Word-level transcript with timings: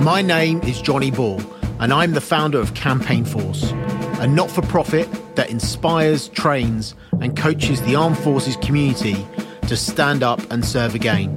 My 0.00 0.20
name 0.20 0.60
is 0.60 0.82
Johnny 0.82 1.10
Ball, 1.10 1.40
and 1.80 1.90
I'm 1.90 2.12
the 2.12 2.20
founder 2.20 2.60
of 2.60 2.74
Campaign 2.74 3.24
Force, 3.24 3.72
a 4.20 4.26
not 4.26 4.50
for 4.50 4.60
profit 4.60 5.08
that 5.36 5.48
inspires, 5.48 6.28
trains, 6.28 6.94
and 7.22 7.34
coaches 7.34 7.80
the 7.80 7.96
armed 7.96 8.18
forces 8.18 8.56
community 8.58 9.26
to 9.62 9.74
stand 9.74 10.22
up 10.22 10.38
and 10.52 10.64
serve 10.64 10.94
again. 10.94 11.34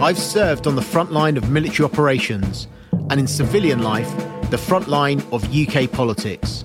I've 0.00 0.18
served 0.18 0.66
on 0.66 0.74
the 0.74 0.82
front 0.82 1.12
line 1.12 1.36
of 1.36 1.50
military 1.50 1.84
operations 1.84 2.66
and 3.10 3.20
in 3.20 3.26
civilian 3.26 3.82
life, 3.82 4.10
the 4.50 4.58
front 4.58 4.88
line 4.88 5.22
of 5.30 5.44
UK 5.54 5.92
politics. 5.92 6.64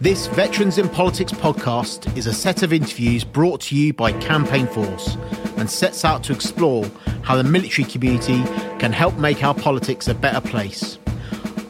This 0.00 0.26
Veterans 0.28 0.78
in 0.78 0.88
Politics 0.88 1.32
podcast 1.32 2.16
is 2.16 2.26
a 2.26 2.32
set 2.32 2.62
of 2.62 2.72
interviews 2.72 3.24
brought 3.24 3.60
to 3.62 3.76
you 3.76 3.92
by 3.92 4.12
Campaign 4.14 4.66
Force 4.68 5.18
and 5.60 5.70
sets 5.70 6.04
out 6.04 6.24
to 6.24 6.32
explore 6.32 6.90
how 7.22 7.36
the 7.36 7.44
military 7.44 7.88
community 7.88 8.42
can 8.78 8.92
help 8.92 9.16
make 9.18 9.44
our 9.44 9.54
politics 9.54 10.08
a 10.08 10.14
better 10.14 10.40
place. 10.40 10.98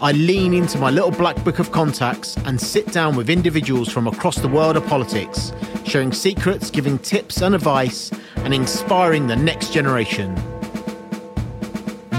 I 0.02 0.12
lean 0.12 0.54
into 0.54 0.78
my 0.78 0.88
little 0.88 1.10
black 1.10 1.44
book 1.44 1.58
of 1.58 1.72
contacts 1.72 2.36
and 2.46 2.58
sit 2.58 2.90
down 2.90 3.16
with 3.16 3.28
individuals 3.28 3.92
from 3.92 4.06
across 4.06 4.36
the 4.36 4.48
world 4.48 4.78
of 4.78 4.86
politics, 4.86 5.52
sharing 5.84 6.12
secrets, 6.12 6.70
giving 6.70 6.98
tips 6.98 7.42
and 7.42 7.54
advice, 7.54 8.10
and 8.36 8.54
inspiring 8.54 9.26
the 9.26 9.36
next 9.36 9.74
generation. 9.74 10.34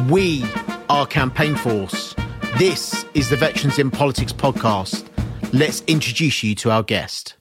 We 0.10 0.46
are 0.90 1.08
Campaign 1.08 1.56
Force. 1.56 2.14
This 2.60 3.06
is 3.16 3.30
the 3.30 3.38
Veterans 3.38 3.80
in 3.80 3.90
Politics 3.90 4.34
podcast. 4.34 5.08
Let's 5.52 5.82
introduce 5.88 6.44
you 6.44 6.54
to 6.56 6.70
our 6.70 6.84
guest. 6.84 7.36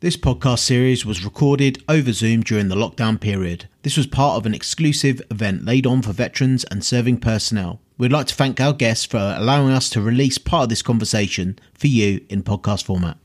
This 0.00 0.16
podcast 0.16 0.60
series 0.60 1.04
was 1.04 1.26
recorded 1.26 1.84
over 1.86 2.10
Zoom 2.14 2.40
during 2.40 2.68
the 2.68 2.74
lockdown 2.74 3.20
period. 3.20 3.68
This 3.82 3.98
was 3.98 4.06
part 4.06 4.38
of 4.38 4.46
an 4.46 4.54
exclusive 4.54 5.20
event 5.30 5.66
laid 5.66 5.86
on 5.86 6.00
for 6.00 6.14
veterans 6.14 6.64
and 6.64 6.82
serving 6.82 7.18
personnel. 7.18 7.82
We'd 7.98 8.10
like 8.10 8.26
to 8.28 8.34
thank 8.34 8.58
our 8.62 8.72
guests 8.72 9.04
for 9.04 9.34
allowing 9.36 9.74
us 9.74 9.90
to 9.90 10.00
release 10.00 10.38
part 10.38 10.62
of 10.62 10.68
this 10.70 10.80
conversation 10.80 11.58
for 11.74 11.88
you 11.88 12.24
in 12.30 12.42
podcast 12.42 12.84
format. 12.84 13.18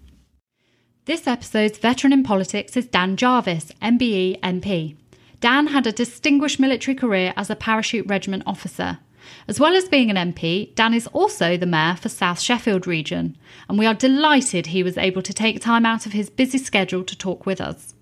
This 1.06 1.28
episode's 1.28 1.78
veteran 1.78 2.12
in 2.12 2.24
politics 2.24 2.76
is 2.76 2.88
Dan 2.88 3.16
Jarvis, 3.16 3.72
MBE 3.82 4.42
MP. 4.42 4.98
Dan 5.40 5.68
had 5.68 5.88
a 5.88 5.94
distinguished 5.94 6.60
military 6.60 6.94
career 6.94 7.34
as 7.38 7.50
a 7.50 7.56
parachute 7.56 8.06
regiment 8.08 8.44
officer. 8.46 9.00
As 9.48 9.60
well 9.60 9.76
as 9.76 9.90
being 9.90 10.10
an 10.10 10.34
MP, 10.34 10.74
Dan 10.76 10.94
is 10.94 11.08
also 11.08 11.58
the 11.58 11.66
Mayor 11.66 11.96
for 11.96 12.10
South 12.10 12.40
Sheffield 12.40 12.88
region, 12.88 13.38
and 13.68 13.78
we 13.78 13.86
are 13.86 13.94
delighted 13.94 14.68
he 14.68 14.84
was 14.84 14.98
able 14.98 15.22
to 15.22 15.34
take 15.34 15.62
time 15.62 15.86
out 15.86 16.06
of 16.06 16.14
his 16.14 16.30
busy 16.30 16.58
schedule 16.58 17.04
to 17.04 17.18
talk 17.18 17.46
with 17.46 17.62
us. 17.62 17.94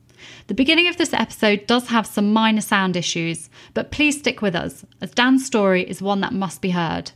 The 0.48 0.54
beginning 0.54 0.88
of 0.88 0.98
this 0.98 1.14
episode 1.14 1.68
does 1.68 1.88
have 1.88 2.08
some 2.08 2.34
minor 2.34 2.62
sound 2.62 2.96
issues, 2.96 3.50
but 3.74 3.92
please 3.92 4.20
stick 4.20 4.42
with 4.42 4.56
us, 4.56 4.86
as 5.02 5.12
Dan's 5.12 5.46
story 5.46 5.84
is 5.84 6.02
one 6.02 6.22
that 6.22 6.34
must 6.34 6.62
be 6.62 6.72
heard. 6.72 7.12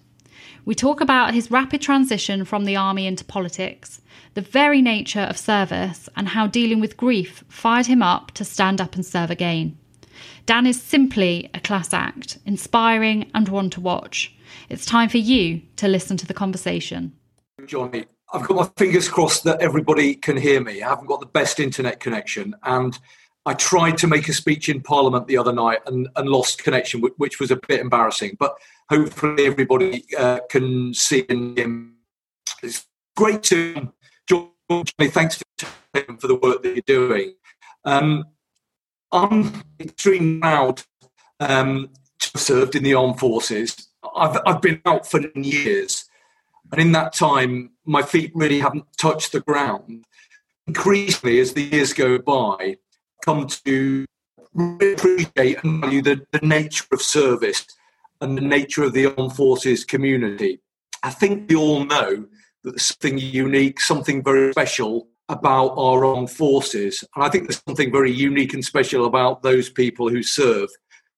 We 0.66 0.76
talk 0.76 1.00
about 1.00 1.34
his 1.34 1.50
rapid 1.50 1.82
transition 1.82 2.44
from 2.44 2.66
the 2.66 2.76
army 2.76 3.08
into 3.08 3.24
politics, 3.24 4.02
the 4.34 4.42
very 4.42 4.82
nature 4.82 5.22
of 5.22 5.38
service, 5.38 6.10
and 6.16 6.30
how 6.30 6.48
dealing 6.48 6.80
with 6.80 6.98
grief 6.98 7.44
fired 7.48 7.86
him 7.86 8.04
up 8.04 8.32
to 8.32 8.44
stand 8.44 8.82
up 8.82 8.96
and 8.96 9.06
serve 9.06 9.32
again. 9.32 9.78
Dan 10.46 10.66
is 10.66 10.82
simply 10.82 11.50
a 11.54 11.60
class 11.60 11.94
act, 11.94 12.38
inspiring 12.46 13.30
and 13.34 13.50
one 13.50 13.70
to 13.72 13.82
watch. 13.82 14.34
It's 14.70 14.86
time 14.86 15.10
for 15.10 15.18
you 15.18 15.62
to 15.78 15.88
listen 15.88 16.18
to 16.18 16.26
the 16.26 16.34
conversation. 16.34 17.14
Johnny, 17.66 18.06
I've 18.34 18.48
got 18.48 18.58
my 18.58 18.70
fingers 18.78 19.08
crossed 19.10 19.44
that 19.46 19.62
everybody 19.62 20.16
can 20.16 20.38
hear 20.38 20.62
me. 20.62 20.82
I 20.82 20.90
haven't 20.90 21.08
got 21.08 21.20
the 21.20 21.26
best 21.26 21.60
internet 21.60 22.00
connection. 22.00 22.56
And 22.64 22.98
I 23.46 23.54
tried 23.54 23.98
to 24.00 24.08
make 24.08 24.28
a 24.28 24.34
speech 24.34 24.68
in 24.68 24.82
Parliament 24.82 25.28
the 25.28 25.38
other 25.38 25.54
night 25.54 25.80
and, 25.86 26.10
and 26.18 26.28
lost 26.28 26.64
connection, 26.64 27.02
which 27.18 27.40
was 27.40 27.50
a 27.50 27.56
bit 27.68 27.80
embarrassing. 27.80 28.36
But 28.38 28.56
hopefully 28.90 29.46
everybody 29.46 30.04
uh, 30.18 30.40
can 30.50 30.94
see 30.94 31.26
and 31.30 31.94
It's 32.62 32.86
great 33.16 33.44
to 33.44 33.94
Johnny. 34.28 35.08
Thanks 35.10 35.42
for 35.60 36.28
the 36.28 36.36
work 36.36 36.62
that 36.64 36.76
you're 36.76 36.82
doing. 36.86 37.36
Um, 37.86 38.26
I'm 39.12 39.64
extremely 39.80 40.40
proud 40.40 40.84
um, 41.40 41.90
to 42.20 42.32
have 42.34 42.42
served 42.42 42.76
in 42.76 42.84
the 42.84 42.94
armed 42.94 43.20
forces. 43.20 43.90
I've, 44.16 44.38
I've 44.46 44.62
been 44.62 44.82
out 44.86 45.08
for 45.08 45.22
years, 45.36 46.06
and 46.72 46.82
in 46.82 46.92
that 46.94 47.14
time, 47.14 47.72
my 47.86 48.02
feet 48.02 48.32
really 48.36 48.60
haven't 48.60 48.86
touched 49.00 49.32
the 49.32 49.40
ground. 49.40 50.06
Increasingly, 50.68 51.40
as 51.40 51.54
the 51.54 51.64
years 51.64 51.94
go 51.94 52.18
by, 52.18 52.78
come 53.24 53.48
to 53.66 54.06
appreciate 54.58 55.64
and 55.64 55.82
value 55.82 56.02
the, 56.02 56.26
the 56.32 56.46
nature 56.46 56.86
of 56.92 57.02
service 57.02 57.66
and 58.22 58.38
the 58.38 58.42
nature 58.42 58.84
of 58.84 58.94
the 58.94 59.14
armed 59.16 59.36
forces 59.36 59.86
community. 59.86 60.60
I 61.04 61.12
think 61.12 61.50
we 61.50 61.56
all 61.56 61.86
know 61.86 62.26
that 62.64 62.72
there's 62.72 62.86
something 62.86 63.18
unique, 63.18 63.80
something 63.80 64.24
very 64.24 64.52
special 64.52 65.08
about 65.30 65.74
our 65.78 66.06
armed 66.06 66.32
forces. 66.32 67.04
And 67.16 67.24
I 67.24 67.30
think 67.30 67.48
there's 67.48 67.62
something 67.68 67.92
very 67.92 68.12
unique 68.12 68.54
and 68.54 68.64
special 68.64 69.06
about 69.06 69.44
those 69.44 69.70
people 69.70 70.10
who 70.10 70.24
serve, 70.24 70.70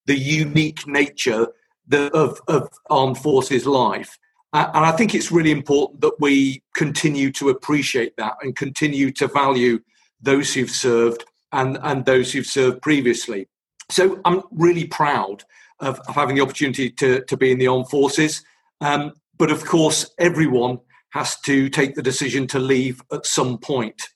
the 0.05 0.17
unique 0.17 0.87
nature 0.87 1.47
of, 1.91 2.41
of 2.47 2.69
armed 2.89 3.17
forces 3.17 3.65
life. 3.65 4.17
and 4.53 4.85
I 4.85 4.91
think 4.91 5.13
it's 5.13 5.31
really 5.31 5.51
important 5.51 6.01
that 6.01 6.19
we 6.19 6.63
continue 6.75 7.31
to 7.33 7.49
appreciate 7.49 8.17
that 8.17 8.33
and 8.41 8.55
continue 8.55 9.11
to 9.13 9.27
value 9.27 9.79
those 10.21 10.53
who've 10.53 10.69
served 10.69 11.23
and, 11.51 11.77
and 11.83 12.05
those 12.05 12.31
who've 12.31 12.45
served 12.45 12.81
previously. 12.81 13.47
So 13.89 14.19
I'm 14.25 14.43
really 14.51 14.85
proud 14.85 15.43
of, 15.79 15.99
of 16.01 16.15
having 16.15 16.35
the 16.35 16.41
opportunity 16.41 16.89
to, 16.91 17.23
to 17.25 17.37
be 17.37 17.51
in 17.51 17.59
the 17.59 17.67
armed 17.67 17.89
forces. 17.89 18.43
Um, 18.81 19.13
but 19.37 19.51
of 19.51 19.65
course, 19.65 20.09
everyone 20.19 20.79
has 21.11 21.39
to 21.41 21.69
take 21.69 21.95
the 21.95 22.01
decision 22.01 22.47
to 22.47 22.59
leave 22.59 23.01
at 23.11 23.25
some 23.25 23.57
point. 23.57 24.09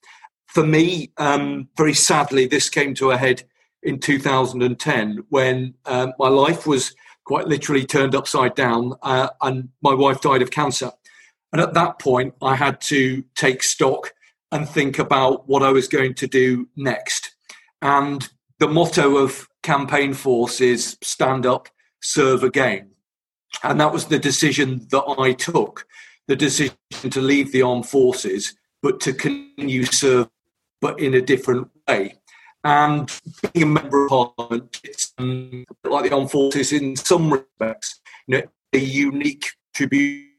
For 0.48 0.66
me, 0.66 1.12
um, 1.18 1.70
very 1.78 1.94
sadly, 1.94 2.46
this 2.46 2.70
came 2.70 2.94
to 2.96 3.12
a 3.12 3.18
head 3.18 3.44
in 3.82 4.00
2010 4.00 5.24
when 5.30 5.74
um, 5.86 6.14
my 6.20 6.30
life 6.30 6.68
was 6.68 6.96
quite 7.26 7.48
literally 7.48 7.86
turned 7.86 8.16
upside 8.16 8.56
down 8.56 8.94
uh, 9.02 9.30
and 9.42 9.70
my 9.82 9.94
wife 9.94 10.22
died 10.22 10.42
of 10.42 10.52
cancer. 10.52 10.92
And 11.52 11.62
at 11.62 11.74
that 11.74 12.00
point, 12.00 12.34
I 12.42 12.56
had 12.56 12.82
to 12.82 13.24
take 13.36 13.64
stock 13.64 14.14
and 14.52 14.68
think 14.68 15.00
about 15.00 15.48
what 15.48 15.64
I 15.64 15.72
was 15.72 15.88
going 15.88 16.14
to 16.16 16.28
do 16.28 16.68
next. 16.76 17.36
And 17.82 18.28
the 18.60 18.68
motto 18.68 19.18
of 19.18 19.48
Campaign 19.62 20.14
Force 20.14 20.62
is 20.62 20.98
stand 21.02 21.46
up, 21.46 21.70
serve 22.02 22.44
again. 22.44 22.92
And 23.64 23.80
that 23.80 23.94
was 23.94 24.06
the 24.06 24.20
decision 24.20 24.88
that 24.92 25.04
I 25.18 25.34
took 25.34 25.86
the 26.28 26.36
decision 26.36 26.78
to 27.10 27.22
leave 27.22 27.52
the 27.52 27.62
armed 27.62 27.88
forces, 27.88 28.56
but 28.82 29.00
to 29.02 29.14
continue 29.14 29.86
serve, 29.86 30.30
but 30.82 31.00
in 31.00 31.14
a 31.14 31.22
different 31.22 31.70
way. 31.88 32.16
And 32.64 33.12
being 33.54 33.64
a 33.64 33.82
member 33.82 34.06
of 34.06 34.36
parliament, 34.38 34.80
it's 34.84 35.14
um, 35.18 35.66
like 35.84 36.10
the 36.10 36.16
armed 36.16 36.32
forces 36.32 36.72
in 36.72 36.96
some 36.96 37.34
respects, 37.34 38.00
you 38.28 38.38
know, 38.38 38.44
a 38.72 38.78
unique 38.78 39.52
tribute. 39.74 40.30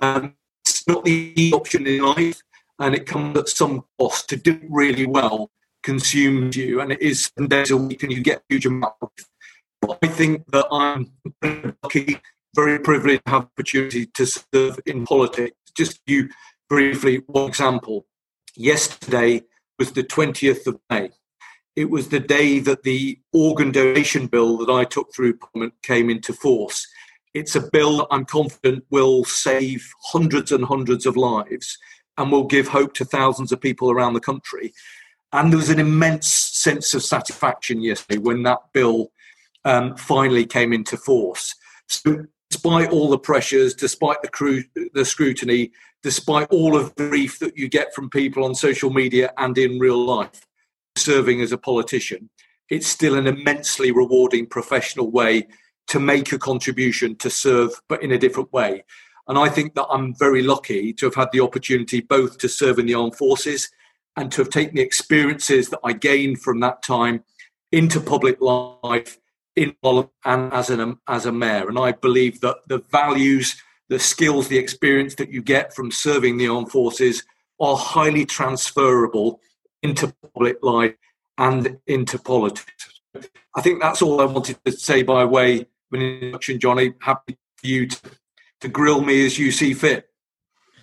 Um, 0.00 0.34
it's 0.64 0.86
not 0.88 1.04
the 1.04 1.52
option 1.54 1.86
in 1.86 2.02
life, 2.02 2.40
and 2.78 2.94
it 2.94 3.06
comes 3.06 3.36
at 3.38 3.48
some 3.48 3.84
cost. 3.98 4.28
To 4.30 4.36
do 4.36 4.58
really 4.68 5.06
well 5.06 5.50
consumes 5.82 6.56
you, 6.56 6.80
and 6.80 6.92
it 6.92 7.02
is 7.02 7.30
seven 7.36 7.48
days 7.48 7.70
a 7.70 7.76
week, 7.76 8.02
and 8.02 8.12
you 8.12 8.22
get 8.22 8.38
a 8.38 8.54
huge 8.54 8.66
amount. 8.66 8.94
Of 9.02 9.10
but 9.80 9.98
I 10.02 10.08
think 10.08 10.50
that 10.52 10.66
I'm 10.70 11.12
lucky 11.82 12.20
very 12.56 12.78
privileged 12.78 13.22
to 13.26 13.30
have 13.30 13.42
the 13.42 13.48
opportunity 13.48 14.06
to 14.06 14.26
serve 14.26 14.80
in 14.86 15.04
politics. 15.04 15.54
Just 15.76 16.00
you 16.06 16.30
briefly 16.68 17.22
one 17.26 17.48
example. 17.48 18.06
Yesterday 18.56 19.42
was 19.78 19.92
the 19.92 20.02
20th 20.02 20.66
of 20.66 20.80
May. 20.88 21.10
It 21.76 21.90
was 21.90 22.08
the 22.08 22.18
day 22.20 22.58
that 22.60 22.82
the 22.82 23.20
organ 23.34 23.70
donation 23.70 24.26
bill 24.26 24.56
that 24.56 24.72
I 24.72 24.84
took 24.84 25.14
through 25.14 25.36
Parliament 25.36 25.74
came 25.82 26.08
into 26.08 26.32
force. 26.32 26.88
It's 27.34 27.54
a 27.54 27.70
bill 27.70 27.98
that 27.98 28.06
I'm 28.10 28.24
confident 28.24 28.86
will 28.90 29.24
save 29.24 29.86
hundreds 30.04 30.50
and 30.50 30.64
hundreds 30.64 31.04
of 31.04 31.18
lives 31.18 31.76
and 32.16 32.32
will 32.32 32.46
give 32.46 32.68
hope 32.68 32.94
to 32.94 33.04
thousands 33.04 33.52
of 33.52 33.60
people 33.60 33.90
around 33.90 34.14
the 34.14 34.20
country. 34.20 34.72
And 35.34 35.52
there 35.52 35.58
was 35.58 35.68
an 35.68 35.78
immense 35.78 36.26
sense 36.26 36.94
of 36.94 37.02
satisfaction 37.02 37.82
yesterday 37.82 38.18
when 38.18 38.42
that 38.44 38.60
bill 38.72 39.12
um, 39.66 39.96
finally 39.96 40.46
came 40.46 40.72
into 40.72 40.96
force. 40.96 41.54
So 41.88 42.24
despite 42.56 42.88
all 42.88 43.10
the 43.10 43.18
pressures, 43.18 43.74
despite 43.74 44.16
the, 44.22 44.88
the 44.94 45.04
scrutiny, 45.04 45.70
despite 46.02 46.48
all 46.50 46.74
of 46.74 46.94
the 46.94 47.06
grief 47.06 47.38
that 47.38 47.54
you 47.54 47.68
get 47.68 47.94
from 47.94 48.08
people 48.08 48.44
on 48.44 48.54
social 48.54 48.88
media 48.88 49.30
and 49.36 49.58
in 49.58 49.78
real 49.78 50.02
life, 50.02 50.46
serving 50.96 51.42
as 51.42 51.52
a 51.52 51.58
politician, 51.58 52.30
it's 52.70 52.86
still 52.86 53.18
an 53.18 53.26
immensely 53.26 53.90
rewarding 53.92 54.46
professional 54.46 55.10
way 55.10 55.46
to 55.88 56.00
make 56.00 56.32
a 56.32 56.38
contribution 56.38 57.14
to 57.16 57.28
serve, 57.28 57.72
but 57.90 58.02
in 58.02 58.12
a 58.12 58.18
different 58.18 58.50
way. 58.54 58.82
And 59.28 59.36
I 59.36 59.50
think 59.50 59.74
that 59.74 59.86
I'm 59.90 60.14
very 60.14 60.42
lucky 60.42 60.94
to 60.94 61.06
have 61.06 61.14
had 61.14 61.28
the 61.32 61.42
opportunity 61.42 62.00
both 62.00 62.38
to 62.38 62.48
serve 62.48 62.78
in 62.78 62.86
the 62.86 62.94
armed 62.94 63.16
forces 63.16 63.68
and 64.16 64.32
to 64.32 64.40
have 64.40 64.50
taken 64.50 64.76
the 64.76 64.82
experiences 64.82 65.68
that 65.68 65.80
I 65.84 65.92
gained 65.92 66.40
from 66.40 66.60
that 66.60 66.82
time 66.82 67.22
into 67.70 68.00
public 68.00 68.40
life 68.40 69.18
in 69.56 69.74
and 70.24 70.52
as 70.52 70.70
an 70.70 70.98
as 71.08 71.26
a 71.26 71.32
mayor, 71.32 71.68
and 71.68 71.78
I 71.78 71.92
believe 71.92 72.40
that 72.42 72.58
the 72.68 72.82
values, 72.90 73.56
the 73.88 73.98
skills, 73.98 74.48
the 74.48 74.58
experience 74.58 75.14
that 75.16 75.32
you 75.32 75.42
get 75.42 75.74
from 75.74 75.90
serving 75.90 76.36
the 76.36 76.48
armed 76.48 76.70
forces 76.70 77.24
are 77.58 77.76
highly 77.76 78.26
transferable 78.26 79.40
into 79.82 80.14
public 80.22 80.58
life 80.62 80.94
and 81.38 81.78
into 81.86 82.18
politics. 82.18 83.00
I 83.54 83.62
think 83.62 83.80
that's 83.80 84.02
all 84.02 84.20
I 84.20 84.26
wanted 84.26 84.58
to 84.64 84.72
say 84.72 85.02
by 85.02 85.24
way 85.24 85.60
of 85.60 85.66
an 85.92 86.02
introduction, 86.02 86.60
Johnny. 86.60 86.92
Happy 87.00 87.38
for 87.56 87.66
you 87.66 87.86
to, 87.86 88.00
to 88.60 88.68
grill 88.68 89.00
me 89.00 89.24
as 89.24 89.38
you 89.38 89.50
see 89.50 89.72
fit. 89.72 90.10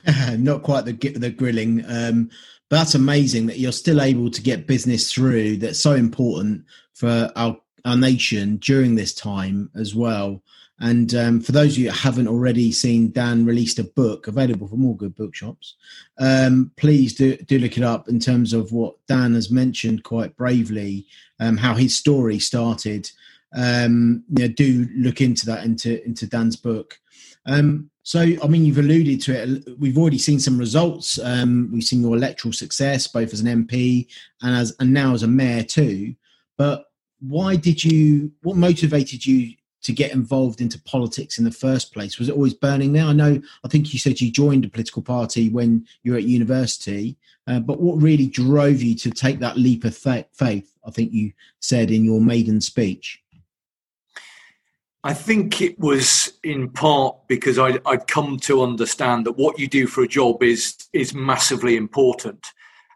Not 0.38 0.64
quite 0.64 0.86
the 0.86 0.94
the 0.94 1.30
grilling, 1.30 1.86
um, 1.88 2.32
but 2.70 2.78
that's 2.78 2.96
amazing 2.96 3.46
that 3.46 3.60
you're 3.60 3.72
still 3.72 4.02
able 4.02 4.32
to 4.32 4.42
get 4.42 4.66
business 4.66 5.14
through. 5.14 5.58
That's 5.58 5.80
so 5.80 5.94
important 5.94 6.66
for 6.96 7.32
our 7.36 7.58
our 7.86 7.98
nation 7.98 8.58
during 8.58 8.96
this 8.96 9.14
time 9.14 9.70
as 9.76 9.94
well. 9.94 10.42
And 10.80 11.14
um, 11.16 11.40
for 11.40 11.52
those 11.52 11.74
of 11.74 11.78
you 11.80 11.90
that 11.90 11.98
haven't 11.98 12.28
already 12.28 12.72
seen, 12.72 13.12
Dan 13.12 13.46
released 13.46 13.80
a 13.80 13.84
book 13.84 14.28
available 14.28 14.68
from 14.68 14.86
all 14.86 14.96
good 14.96 15.16
bookshops. 15.16 15.76
Um, 16.20 16.72
please 16.78 17.14
do 17.14 17.38
do 17.38 17.60
look 17.60 17.78
it 17.78 17.84
up 17.84 18.10
in 18.10 18.20
terms 18.20 18.54
of 18.54 18.72
what 18.72 18.96
Dan 19.08 19.36
has 19.36 19.52
mentioned 19.52 20.04
quite 20.04 20.36
bravely, 20.36 21.06
um, 21.40 21.58
how 21.58 21.76
his 21.76 21.98
story 21.98 22.40
started. 22.40 23.10
Um, 23.56 24.24
you 24.30 24.48
know, 24.48 24.54
do 24.54 24.88
look 24.96 25.22
into 25.22 25.46
that 25.46 25.64
into 25.64 26.04
into 26.06 26.28
Dan's 26.28 26.56
book. 26.56 27.00
Um, 27.46 27.90
so, 28.04 28.20
I 28.20 28.48
mean, 28.48 28.66
you've 28.66 28.80
alluded 28.80 29.22
to 29.22 29.34
it. 29.34 29.80
We've 29.80 29.98
already 29.98 30.18
seen 30.18 30.40
some 30.40 30.58
results. 30.58 31.20
Um, 31.20 31.70
we've 31.72 31.84
seen 31.84 32.02
your 32.02 32.16
electoral 32.16 32.52
success, 32.52 33.08
both 33.08 33.32
as 33.32 33.40
an 33.40 33.66
MP 33.66 34.08
and 34.42 34.56
as 34.56 34.76
and 34.80 34.92
now 34.92 35.14
as 35.14 35.24
a 35.24 35.28
mayor 35.28 35.64
too. 35.64 36.16
But 36.58 36.86
why 37.28 37.56
did 37.56 37.84
you? 37.84 38.32
What 38.42 38.58
motivated 38.58 39.26
you 39.26 39.54
to 39.84 39.94
get 39.94 40.12
involved 40.12 40.62
into 40.62 40.80
politics 40.82 41.38
in 41.38 41.46
the 41.46 41.52
first 41.52 41.94
place? 41.94 42.20
Was 42.20 42.30
it 42.30 42.36
always 42.36 42.54
burning 42.54 42.94
there? 42.94 43.06
I 43.06 43.14
know. 43.14 43.42
I 43.64 43.68
think 43.68 43.94
you 43.94 44.00
said 44.00 44.22
you 44.22 44.32
joined 44.32 44.66
a 44.66 44.70
political 44.70 45.02
party 45.02 45.50
when 45.50 45.86
you 46.04 46.12
were 46.12 46.18
at 46.18 46.24
university. 46.24 47.18
Uh, 47.48 47.60
but 47.60 47.82
what 47.82 48.02
really 48.02 48.28
drove 48.28 48.82
you 48.82 48.96
to 48.96 49.12
take 49.12 49.40
that 49.40 49.58
leap 49.58 49.84
of 49.84 49.96
faith? 49.96 50.76
I 50.86 50.92
think 50.92 51.12
you 51.12 51.34
said 51.60 51.92
in 51.92 52.06
your 52.06 52.22
maiden 52.22 52.62
speech. 52.62 53.22
I 55.06 55.14
think 55.14 55.62
it 55.62 55.78
was 55.80 56.32
in 56.44 56.70
part 56.70 57.18
because 57.28 57.60
I'd, 57.60 57.82
I'd, 57.86 58.08
come 58.08 58.38
to 58.42 58.64
understand 58.64 59.26
that 59.26 59.34
what 59.34 59.60
you 59.60 59.68
do 59.68 59.86
for 59.86 60.04
a 60.04 60.08
job 60.08 60.42
is 60.42 60.78
is 60.94 61.14
massively 61.14 61.76
important. 61.76 62.46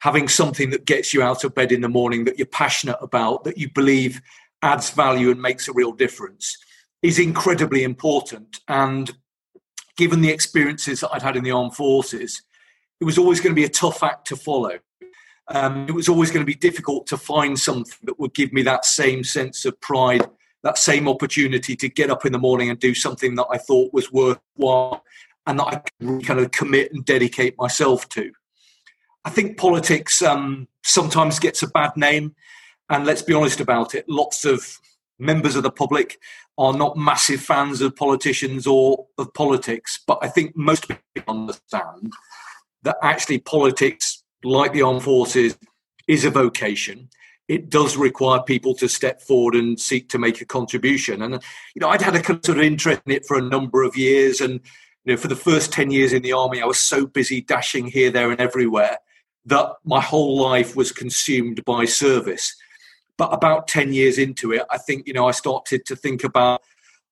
Having 0.02 0.28
something 0.28 0.70
that 0.70 0.86
gets 0.86 1.14
you 1.14 1.22
out 1.22 1.44
of 1.44 1.56
bed 1.56 1.72
in 1.72 1.82
the 1.82 1.90
morning 1.90 2.26
that 2.26 2.38
you're 2.38 2.48
passionate 2.48 2.98
about, 3.02 3.44
that 3.44 3.58
you 3.58 3.70
believe 3.70 4.22
adds 4.62 4.90
value 4.90 5.32
and 5.32 5.42
makes 5.42 5.68
a 5.68 5.74
real 5.74 5.92
difference, 5.92 6.58
is 7.02 7.20
incredibly 7.20 7.84
important. 7.84 8.60
And 8.68 9.12
given 9.98 10.22
the 10.22 10.30
experiences 10.30 11.02
that 11.02 11.12
I'd 11.12 11.22
had 11.22 11.38
in 11.38 11.44
the 11.44 11.52
armed 11.52 11.76
forces, 11.76 12.42
it 13.00 13.06
was 13.06 13.18
always 13.18 13.40
going 13.40 13.56
to 13.56 13.60
be 13.60 13.66
a 13.66 13.70
tough 13.70 14.04
act 14.04 14.28
to 14.28 14.36
follow. 14.36 14.80
Um, 15.50 15.88
it 15.88 15.94
was 15.94 16.10
always 16.10 16.32
going 16.32 16.46
to 16.46 16.52
be 16.52 16.56
difficult 16.56 17.08
to 17.08 17.18
find 17.18 17.58
something 17.58 17.94
that 18.04 18.20
would 18.20 18.34
give 18.34 18.52
me 18.52 18.64
that 18.64 18.86
same 18.86 19.24
sense 19.24 19.66
of 19.66 19.80
pride 19.80 20.28
that 20.64 20.78
same 20.78 21.08
opportunity 21.08 21.76
to 21.76 21.90
get 21.90 22.10
up 22.10 22.26
in 22.26 22.32
the 22.32 22.40
morning 22.40 22.70
and 22.70 22.80
do 22.80 22.94
something 22.94 23.36
that 23.36 23.48
I 23.50 23.58
thought 23.58 23.94
was 23.94 24.12
worthwhile 24.12 25.04
and 25.46 25.60
that 25.60 25.66
I 25.66 25.76
could 25.78 26.26
kind 26.26 26.40
of 26.40 26.52
commit 26.52 26.92
and 26.92 27.06
dedicate 27.06 27.58
myself 27.58 28.10
to. 28.10 28.32
I 29.28 29.30
think 29.30 29.58
politics 29.58 30.22
um, 30.22 30.70
sometimes 30.86 31.38
gets 31.38 31.62
a 31.62 31.68
bad 31.68 31.92
name, 31.98 32.34
and 32.90 33.06
let's 33.06 33.22
be 33.22 33.34
honest 33.34 33.60
about 33.60 33.94
it. 33.94 34.08
Lots 34.08 34.46
of 34.46 34.80
members 35.20 35.58
of 35.58 35.64
the 35.64 35.70
public 35.70 36.18
are 36.58 36.72
not 36.72 36.96
massive 36.96 37.42
fans 37.42 37.82
of 37.82 37.94
politicians 37.94 38.66
or 38.66 39.06
of 39.18 39.34
politics, 39.34 40.00
but 40.08 40.18
I 40.22 40.30
think 40.30 40.56
most 40.56 40.88
people 40.88 41.04
understand 41.28 42.14
that 42.84 42.96
actually 43.04 43.40
politics, 43.40 44.24
like 44.46 44.72
the 44.72 44.84
armed 44.84 45.04
forces, 45.04 45.58
is 46.08 46.24
a 46.24 46.30
vocation 46.30 47.10
it 47.50 47.70
does 47.70 47.96
require 47.96 48.42
people 48.42 48.76
to 48.76 48.90
step 48.90 49.22
forward 49.22 49.56
and 49.56 49.80
seek 49.80 50.10
to 50.10 50.18
make 50.18 50.42
a 50.42 50.46
contribution. 50.46 51.22
And 51.22 51.34
you 51.76 51.80
know, 51.80 51.88
I'd 51.90 52.02
had 52.02 52.16
a 52.16 52.24
sort 52.24 52.50
of 52.50 52.60
interest 52.60 53.02
in 53.06 53.14
it 53.14 53.26
for 53.26 53.38
a 53.38 53.42
number 53.42 53.84
of 53.84 53.98
years, 53.98 54.40
and 54.40 54.54
you 55.04 55.14
know, 55.14 55.18
for 55.18 55.28
the 55.28 55.36
first 55.36 55.74
ten 55.74 55.92
years 55.92 56.14
in 56.14 56.22
the 56.22 56.32
army, 56.34 56.62
I 56.62 56.66
was 56.66 56.80
so 56.80 57.06
busy 57.06 57.42
dashing 57.42 57.88
here, 57.88 58.10
there, 58.10 58.32
and 58.32 58.40
everywhere 58.40 58.98
that 59.48 59.70
my 59.84 60.02
whole 60.02 60.40
life 60.40 60.76
was 60.76 60.92
consumed 60.92 61.64
by 61.66 61.86
service. 61.86 62.56
But 63.18 63.34
about 63.34 63.68
ten 63.68 63.94
years 63.94 64.18
into 64.18 64.52
it, 64.54 64.64
I 64.70 64.78
think 64.78 65.08
you 65.08 65.14
know 65.14 65.28
I 65.28 65.32
started 65.32 65.86
to 65.88 65.96
think 65.96 66.24
about 66.24 66.62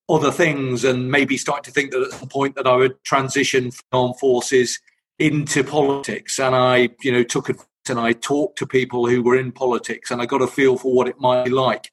other 0.07 0.31
things, 0.31 0.83
and 0.83 1.11
maybe 1.11 1.37
start 1.37 1.63
to 1.63 1.71
think 1.71 1.91
that 1.91 2.03
at 2.03 2.11
some 2.11 2.29
point 2.29 2.55
that 2.55 2.67
I 2.67 2.75
would 2.75 3.03
transition 3.03 3.71
from 3.71 3.83
armed 3.91 4.19
forces 4.19 4.79
into 5.17 5.63
politics, 5.63 6.39
and 6.39 6.55
I 6.55 6.89
you 7.01 7.11
know 7.11 7.23
took 7.23 7.49
and 7.89 7.99
I 7.99 8.13
talked 8.13 8.57
to 8.59 8.67
people 8.67 9.07
who 9.07 9.21
were 9.21 9.37
in 9.37 9.51
politics 9.51 10.11
and 10.11 10.21
I 10.21 10.25
got 10.25 10.41
a 10.41 10.47
feel 10.47 10.77
for 10.77 10.93
what 10.93 11.07
it 11.07 11.19
might 11.19 11.45
be 11.45 11.51
like. 11.51 11.91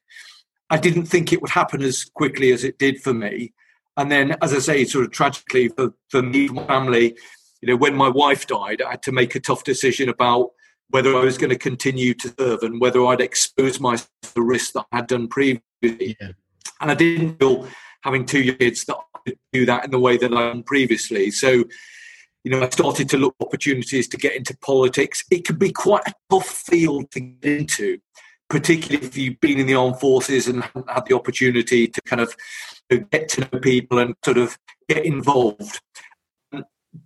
I 0.71 0.79
didn't 0.79 1.07
think 1.07 1.33
it 1.33 1.43
would 1.43 1.51
happen 1.51 1.83
as 1.83 2.05
quickly 2.05 2.53
as 2.53 2.65
it 2.65 2.79
did 2.79 3.03
for 3.03 3.13
me. 3.13 3.53
And 3.97 4.11
then, 4.11 4.37
as 4.41 4.55
I 4.55 4.59
say, 4.59 4.85
sort 4.85 5.05
of 5.05 5.11
tragically 5.11 5.69
for, 5.69 5.93
for 6.09 6.23
me, 6.23 6.49
for 6.49 6.55
my 6.55 6.67
family, 6.67 7.17
you 7.63 7.69
know, 7.69 7.77
when 7.77 7.95
my 7.95 8.09
wife 8.09 8.47
died, 8.47 8.83
I 8.83 8.91
had 8.91 9.03
to 9.05 9.13
make 9.13 9.35
a 9.35 9.41
tough 9.41 9.65
decision 9.65 10.09
about 10.09 10.51
whether 10.91 11.17
I 11.17 11.25
was 11.25 11.39
going 11.39 11.51
to 11.51 11.59
continue 11.59 12.13
to 12.13 12.35
serve 12.39 12.63
and 12.63 12.81
whether 12.81 13.07
I'd 13.07 13.21
expose 13.23 13.81
myself 13.81 14.11
to 14.23 14.35
the 14.35 14.43
risk 14.43 14.75
that 14.75 14.85
I 14.93 14.97
had 14.97 15.07
done 15.07 15.29
previously. 15.29 16.17
Yeah. 16.21 16.33
And 16.81 16.91
I 16.91 16.95
didn't 16.95 17.39
feel 17.39 17.67
having 18.03 18.27
two 18.27 18.55
kids 18.57 18.85
that 18.85 18.97
I 18.97 19.19
could 19.25 19.39
do 19.53 19.65
that 19.67 19.85
in 19.85 19.91
the 19.91 19.99
way 19.99 20.17
that 20.19 20.33
I 20.33 20.49
done 20.49 20.65
previously. 20.65 21.31
So 21.31 21.65
you 22.45 22.51
know, 22.51 22.63
I 22.63 22.69
started 22.71 23.09
to 23.11 23.19
look 23.19 23.37
opportunities 23.41 24.09
to 24.09 24.17
get 24.17 24.35
into 24.35 24.57
politics. 24.59 25.25
It 25.31 25.45
can 25.45 25.57
be 25.57 25.71
quite 25.71 26.03
a 26.09 26.15
tough 26.29 26.49
field 26.49 27.11
to 27.13 27.21
get 27.21 27.59
into, 27.61 27.99
particularly 28.51 29.07
if 29.07 29.17
you've 29.17 29.41
been 29.41 29.61
in 29.61 29.67
the 29.67 29.77
armed 29.77 30.01
forces 30.01 30.49
and 30.49 30.65
had 30.89 31.07
the 31.07 31.15
opportunity 31.15 31.87
to 31.87 32.01
kind 32.03 32.21
of 32.21 32.35
get 33.11 33.29
to 33.31 33.43
know 33.43 33.61
people 33.61 33.99
and 33.99 34.17
sort 34.25 34.39
of 34.39 34.59
get 34.89 35.05
involved. 35.05 35.81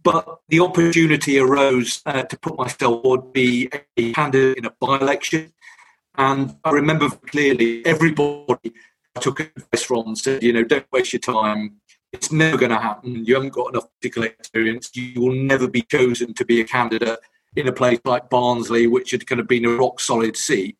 But 0.03 0.41
the 0.49 0.61
opportunity 0.61 1.39
arose 1.39 2.03
uh, 2.07 2.23
to 2.23 2.39
put 2.39 2.59
myself 2.59 3.05
would 3.05 3.33
be 3.33 3.71
a 3.97 4.13
candidate 4.13 4.59
in 4.59 4.65
a 4.65 4.71
by-election, 4.81 5.53
and 6.17 6.57
I 6.65 6.71
remember 6.71 7.09
clearly 7.11 7.85
everybody 7.87 8.73
I 9.17 9.21
took 9.21 9.41
advice 9.41 9.83
from 9.85 10.17
said, 10.17 10.43
you 10.43 10.53
know, 10.53 10.65
don't 10.65 10.91
waste 10.91 11.13
your 11.13 11.21
time 11.21 11.81
it's 12.17 12.33
never 12.33 12.57
going 12.57 12.71
to 12.71 12.79
happen. 12.79 13.25
You 13.25 13.35
haven't 13.35 13.53
got 13.53 13.71
enough 13.71 13.89
political 14.01 14.25
experience. 14.25 14.91
You 14.95 15.21
will 15.21 15.35
never 15.35 15.69
be 15.69 15.83
chosen 15.83 16.35
to 16.35 16.45
be 16.45 16.61
a 16.61 16.65
candidate 16.65 17.19
in 17.55 17.69
a 17.69 17.73
place 17.73 18.01
like 18.05 18.31
Barnsley, 18.31 18.87
which 18.87 19.11
had 19.11 19.27
kind 19.27 19.41
of 19.41 19.49
been 19.49 19.65
a 19.65 19.71
rock 19.71 20.01
solid 20.01 20.37
seat. 20.37 20.77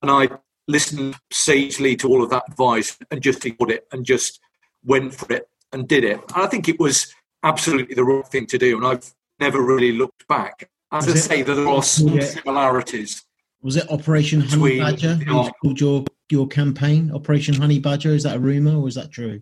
And 0.00 0.10
I 0.10 0.30
listened 0.68 1.16
sagely 1.30 1.96
to 1.96 2.08
all 2.08 2.22
of 2.22 2.30
that 2.30 2.44
advice 2.48 2.98
and 3.10 3.20
just 3.20 3.44
ignored 3.44 3.70
it 3.70 3.86
and 3.92 4.04
just 4.04 4.40
went 4.84 5.14
for 5.14 5.32
it 5.32 5.48
and 5.72 5.88
did 5.88 6.04
it. 6.04 6.20
And 6.34 6.42
I 6.42 6.46
think 6.46 6.68
it 6.68 6.78
was 6.78 7.14
absolutely 7.42 7.94
the 7.94 8.04
right 8.04 8.26
thing 8.26 8.46
to 8.46 8.58
do. 8.58 8.76
And 8.76 8.86
I've 8.86 9.12
never 9.40 9.60
really 9.60 9.92
looked 9.92 10.26
back. 10.28 10.68
As 10.90 11.06
was 11.06 11.16
I 11.16 11.18
say, 11.18 11.42
that 11.42 11.54
there 11.54 11.68
are 11.68 11.82
some 11.82 12.08
yeah. 12.08 12.24
similarities. 12.24 13.24
Was 13.62 13.76
it 13.76 13.90
Operation 13.90 14.40
Honey 14.40 14.78
Badger? 14.78 15.18
called 15.62 15.80
your 15.80 16.04
your 16.30 16.48
campaign 16.48 17.10
Operation 17.14 17.54
Honey 17.54 17.78
Badger? 17.78 18.10
Is 18.10 18.24
that 18.24 18.36
a 18.36 18.40
rumor 18.40 18.76
or 18.76 18.88
is 18.88 18.96
that 18.96 19.10
true? 19.10 19.40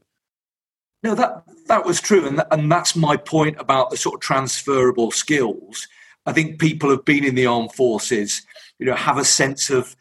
No, 1.02 1.14
that 1.14 1.44
that 1.66 1.84
was 1.84 2.00
true, 2.00 2.26
and 2.26 2.42
and 2.50 2.70
that's 2.70 2.94
my 2.94 3.16
point 3.16 3.56
about 3.58 3.90
the 3.90 3.96
sort 3.96 4.16
of 4.16 4.20
transferable 4.20 5.10
skills. 5.10 5.88
I 6.26 6.32
think 6.32 6.60
people 6.60 6.90
have 6.90 7.04
been 7.04 7.24
in 7.24 7.34
the 7.34 7.46
armed 7.46 7.72
forces, 7.72 8.42
you 8.78 8.86
know, 8.86 8.94
have 8.94 9.16
a 9.16 9.24
sense 9.24 9.70
of 9.70 9.96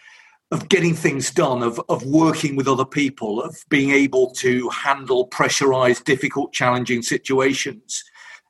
of 0.52 0.68
getting 0.68 0.96
things 0.96 1.32
done, 1.32 1.62
of 1.62 1.80
of 1.90 2.04
working 2.06 2.56
with 2.56 2.68
other 2.68 2.86
people, 2.86 3.42
of 3.42 3.64
being 3.70 3.92
able 3.92 4.32
to 4.32 4.70
handle 4.70 5.28
pressurized, 5.28 6.06
difficult, 6.06 6.54
challenging 6.54 7.02
situations. 7.02 8.04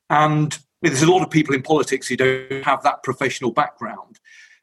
And 0.10 0.58
there's 0.82 1.04
a 1.04 1.12
lot 1.12 1.24
of 1.24 1.30
people 1.30 1.54
in 1.54 1.62
politics 1.62 2.08
who 2.08 2.16
don't 2.16 2.64
have 2.64 2.84
that 2.84 3.04
professional 3.04 3.52
background. 3.52 4.20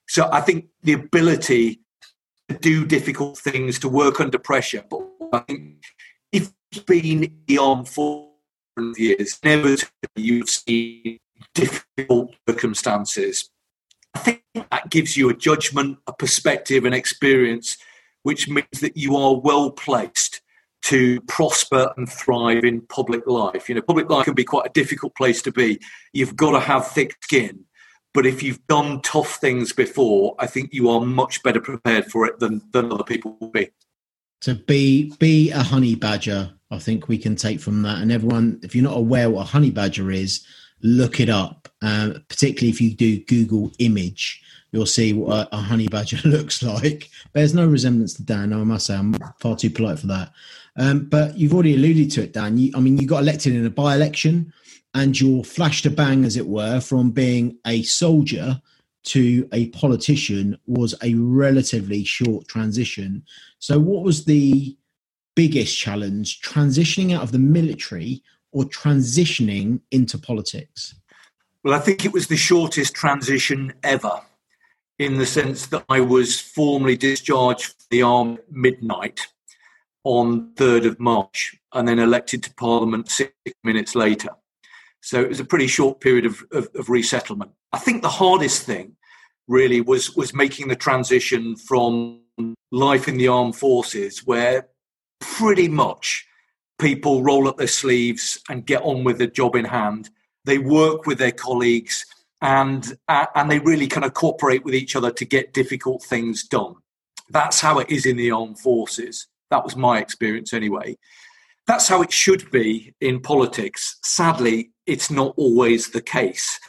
So 0.09 0.29
I 0.33 0.41
think 0.41 0.67
the 0.83 0.95
ability 0.95 1.81
to 2.49 2.57
do 2.57 2.87
difficult 2.87 3.39
things, 3.39 3.79
to 3.81 3.89
work 3.89 4.21
under 4.21 4.39
pressure, 4.39 4.85
but 4.89 5.01
I 5.33 5.41
think 5.41 5.83
if 6.33 6.53
you've 6.73 6.87
been 6.87 7.43
beyond 7.47 7.89
for 7.89 8.31
years, 8.97 9.39
never 9.43 9.77
you've 10.15 10.49
seen 10.49 11.19
difficult 11.55 12.35
circumstances. 12.49 13.51
I 14.17 14.19
think 14.19 14.43
that 14.55 14.89
gives 14.89 15.15
you 15.15 15.29
a 15.29 15.35
judgment, 15.35 15.99
a 16.07 16.13
perspective, 16.13 16.87
an 16.87 16.95
experience, 16.95 17.77
which 18.23 18.49
means 18.49 18.81
that 18.81 18.97
you 18.97 19.15
are 19.15 19.39
well 19.39 19.71
placed 19.71 20.41
to 20.85 21.21
prosper 21.23 21.93
and 21.99 22.11
thrive 22.11 22.65
in 22.65 22.81
public 22.81 23.27
life. 23.27 23.69
You 23.69 23.75
know, 23.75 23.83
public 23.83 24.09
life 24.09 24.25
can 24.25 24.35
be 24.35 24.45
quite 24.45 24.67
a 24.67 24.73
difficult 24.73 25.15
place 25.17 25.43
to 25.43 25.53
be. 25.53 25.81
You've 26.15 26.35
got 26.35 26.53
to 26.53 26.61
have 26.61 26.89
thick 26.89 27.15
skin. 27.23 27.65
But 28.15 28.25
if 28.25 28.43
you've 28.43 28.67
done 28.69 29.03
tough 29.03 29.37
things 29.37 29.75
before, 29.75 30.35
I 30.39 30.47
think 30.47 30.73
you 30.73 30.89
are 30.89 31.01
much 31.03 31.43
better 31.43 31.61
prepared 31.61 32.07
for 32.07 32.25
it 32.25 32.39
than, 32.39 32.63
than 32.73 32.91
other 32.91 33.05
people 33.05 33.37
will 33.39 33.51
be. 33.51 33.69
So 34.41 34.55
be 34.55 35.15
be 35.19 35.51
a 35.51 35.63
honey 35.63 35.95
badger. 35.95 36.55
I 36.71 36.79
think 36.79 37.09
we 37.09 37.19
can 37.19 37.37
take 37.37 37.61
from 37.61 37.83
that. 37.83 38.01
And 38.01 38.11
everyone, 38.11 38.61
if 38.63 38.75
you're 38.75 38.83
not 38.83 38.97
aware 38.97 39.29
what 39.29 39.43
a 39.43 39.51
honey 39.51 39.71
badger 39.71 40.11
is, 40.11 40.47
look 40.81 41.21
it 41.21 41.29
up. 41.29 41.66
Um, 41.83 42.25
particularly 42.29 42.71
if 42.71 42.81
you 42.81 42.95
do 42.95 43.23
Google 43.25 43.71
image, 43.79 44.43
you'll 44.73 44.87
see 44.87 45.13
what 45.13 45.49
a, 45.53 45.57
a, 45.57 45.59
honey 45.59 45.89
badger 45.89 46.17
looks 46.29 46.63
like. 46.63 47.11
Bears 47.33 47.55
no 47.55 47.67
resemblance 47.67 48.15
to 48.15 48.23
Dan. 48.23 48.53
I 48.53 48.57
must 48.57 48.87
say, 48.87 48.97
I'm 48.97 49.15
far 49.41 49.57
too 49.57 49.71
polite 49.71 49.99
for 49.99 50.07
that. 50.07 50.33
Um, 50.79 51.07
but 51.07 51.37
you've 51.39 51.55
already 51.55 51.75
alluded 51.75 52.11
to 52.13 52.23
it, 52.23 52.33
Dan. 52.33 52.59
You, 52.59 52.73
I 52.75 52.81
mean, 52.81 52.99
you 52.99 53.07
got 53.07 53.23
elected 53.23 53.55
in 53.55 53.67
a 53.67 53.71
by-election, 53.71 54.53
and 54.95 55.19
your 55.21 55.45
flash 55.45 55.83
to 55.83 55.91
bang, 55.91 56.25
as 56.25 56.37
it 56.37 56.47
were, 56.47 56.81
from 56.81 57.11
being 57.11 57.59
a 57.67 57.83
soldier 57.83 58.61
to 59.05 59.49
a 59.53 59.69
politician 59.69 60.59
was 60.67 60.95
a 61.03 61.15
relatively 61.15 62.05
short 62.05 62.49
transition. 62.49 63.25
So, 63.59 63.79
what 63.79 64.03
was 64.03 64.25
the 64.25 64.77
biggest 65.35 65.79
challenge 65.79 66.41
transitioning 66.41 67.15
out 67.15 67.23
of 67.23 67.33
the 67.33 67.39
military 67.39 68.23
or 68.53 68.65
transitioning 68.65 69.81
into 69.91 70.19
politics? 70.19 70.95
Well, 71.67 71.75
I 71.75 71.81
think 71.81 72.05
it 72.05 72.13
was 72.13 72.29
the 72.29 72.37
shortest 72.37 72.95
transition 72.95 73.73
ever 73.83 74.21
in 75.01 75.19
the 75.19 75.27
sense 75.27 75.67
that 75.67 75.85
I 75.89 75.99
was 75.99 76.39
formally 76.39 76.97
discharged 76.97 77.65
from 77.65 77.75
the 77.91 78.03
army 78.03 78.39
midnight 78.49 79.27
on 80.05 80.53
3rd 80.55 80.87
of 80.87 81.01
March 81.01 81.57
and 81.73 81.89
then 81.89 81.99
elected 81.99 82.45
to 82.45 82.55
Parliament 82.55 83.11
six 83.11 83.33
minutes 83.65 83.97
later. 83.97 84.29
So 85.03 85.21
it 85.21 85.29
was 85.29 85.41
a 85.41 85.45
pretty 85.45 85.67
short 85.67 86.01
period 86.01 86.25
of, 86.25 86.41
of, 86.53 86.69
of 86.77 86.89
resettlement. 86.89 87.51
I 87.73 87.79
think 87.79 88.03
the 88.03 88.11
hardest 88.11 88.63
thing 88.63 88.95
really 89.49 89.81
was 89.81 90.15
was 90.15 90.33
making 90.33 90.69
the 90.69 90.77
transition 90.77 91.57
from 91.57 92.21
life 92.71 93.09
in 93.09 93.17
the 93.17 93.27
armed 93.27 93.57
forces 93.57 94.25
where 94.25 94.69
pretty 95.21 95.67
much 95.67 96.29
people 96.79 97.25
roll 97.25 97.49
up 97.49 97.57
their 97.57 97.67
sleeves 97.67 98.39
and 98.49 98.65
get 98.65 98.83
on 98.83 99.03
with 99.03 99.19
the 99.19 99.27
job 99.27 99.57
in 99.57 99.65
hand. 99.65 100.11
They 100.47 100.59
work 100.59 101.07
with 101.07 101.19
their 101.19 101.33
colleagues 101.33 102.07
and 102.41 102.97
uh, 103.09 103.27
and 103.35 103.51
they 103.51 103.59
really 103.59 103.87
kind 103.87 104.05
of 104.05 104.15
cooperate 104.15 104.65
with 104.65 104.75
each 104.75 104.97
other 104.97 105.11
to 105.11 105.25
get 105.25 105.53
difficult 105.53 106.03
things 106.03 106.45
done. 106.45 106.77
That's 107.31 107.61
how 107.61 107.79
it 107.79 107.91
is 107.91 108.07
in 108.07 108.17
the 108.17 108.31
armed 108.31 108.59
forces. 108.59 109.27
That 109.51 109.65
was 109.65 109.77
my 109.77 109.99
experience 109.99 110.53
anyway. 110.53 110.97
That's 111.67 111.89
how 111.89 112.01
it 112.03 112.13
should 112.13 112.51
be 112.51 112.95
in 113.01 113.21
politics. 113.21 113.99
Sadly, 114.03 114.71
it's 114.87 115.11
not 115.11 115.35
always 115.37 115.91
the 115.91 116.01
case. 116.01 116.61